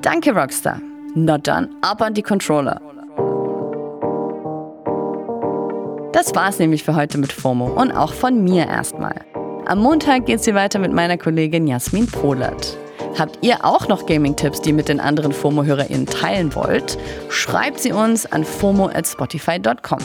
Danke, 0.00 0.34
Rockstar. 0.34 0.80
Na 1.14 1.36
dann, 1.36 1.68
ab 1.82 2.00
an 2.00 2.14
die 2.14 2.22
Controller. 2.22 2.93
Das 6.24 6.34
war's 6.34 6.58
nämlich 6.58 6.84
für 6.84 6.96
heute 6.96 7.18
mit 7.18 7.34
FOMO 7.34 7.66
und 7.66 7.92
auch 7.92 8.14
von 8.14 8.42
mir 8.42 8.66
erstmal. 8.66 9.26
Am 9.66 9.78
Montag 9.78 10.24
geht's 10.24 10.46
hier 10.46 10.54
weiter 10.54 10.78
mit 10.78 10.90
meiner 10.90 11.18
Kollegin 11.18 11.66
Jasmin 11.66 12.06
Polat. 12.06 12.78
Habt 13.18 13.40
ihr 13.42 13.62
auch 13.62 13.88
noch 13.88 14.06
Gaming-Tipps, 14.06 14.62
die 14.62 14.70
ihr 14.70 14.74
mit 14.74 14.88
den 14.88 15.00
anderen 15.00 15.32
FOMO-HörerInnen 15.32 16.06
teilen 16.06 16.54
wollt? 16.54 16.96
Schreibt 17.28 17.80
sie 17.80 17.92
uns 17.92 18.24
an 18.24 18.42
fomo 18.42 18.86
at 18.86 19.06
spotify.com. 19.06 19.98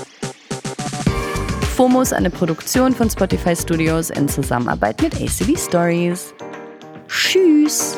FOMO 1.78 2.02
ist 2.02 2.14
eine 2.14 2.30
Produktion 2.30 2.94
von 2.94 3.10
Spotify 3.10 3.56
Studios 3.56 4.10
in 4.10 4.28
Zusammenarbeit 4.28 5.02
mit 5.02 5.16
ACB 5.16 5.58
Stories. 5.58 6.34
Tschüss! 7.08 7.98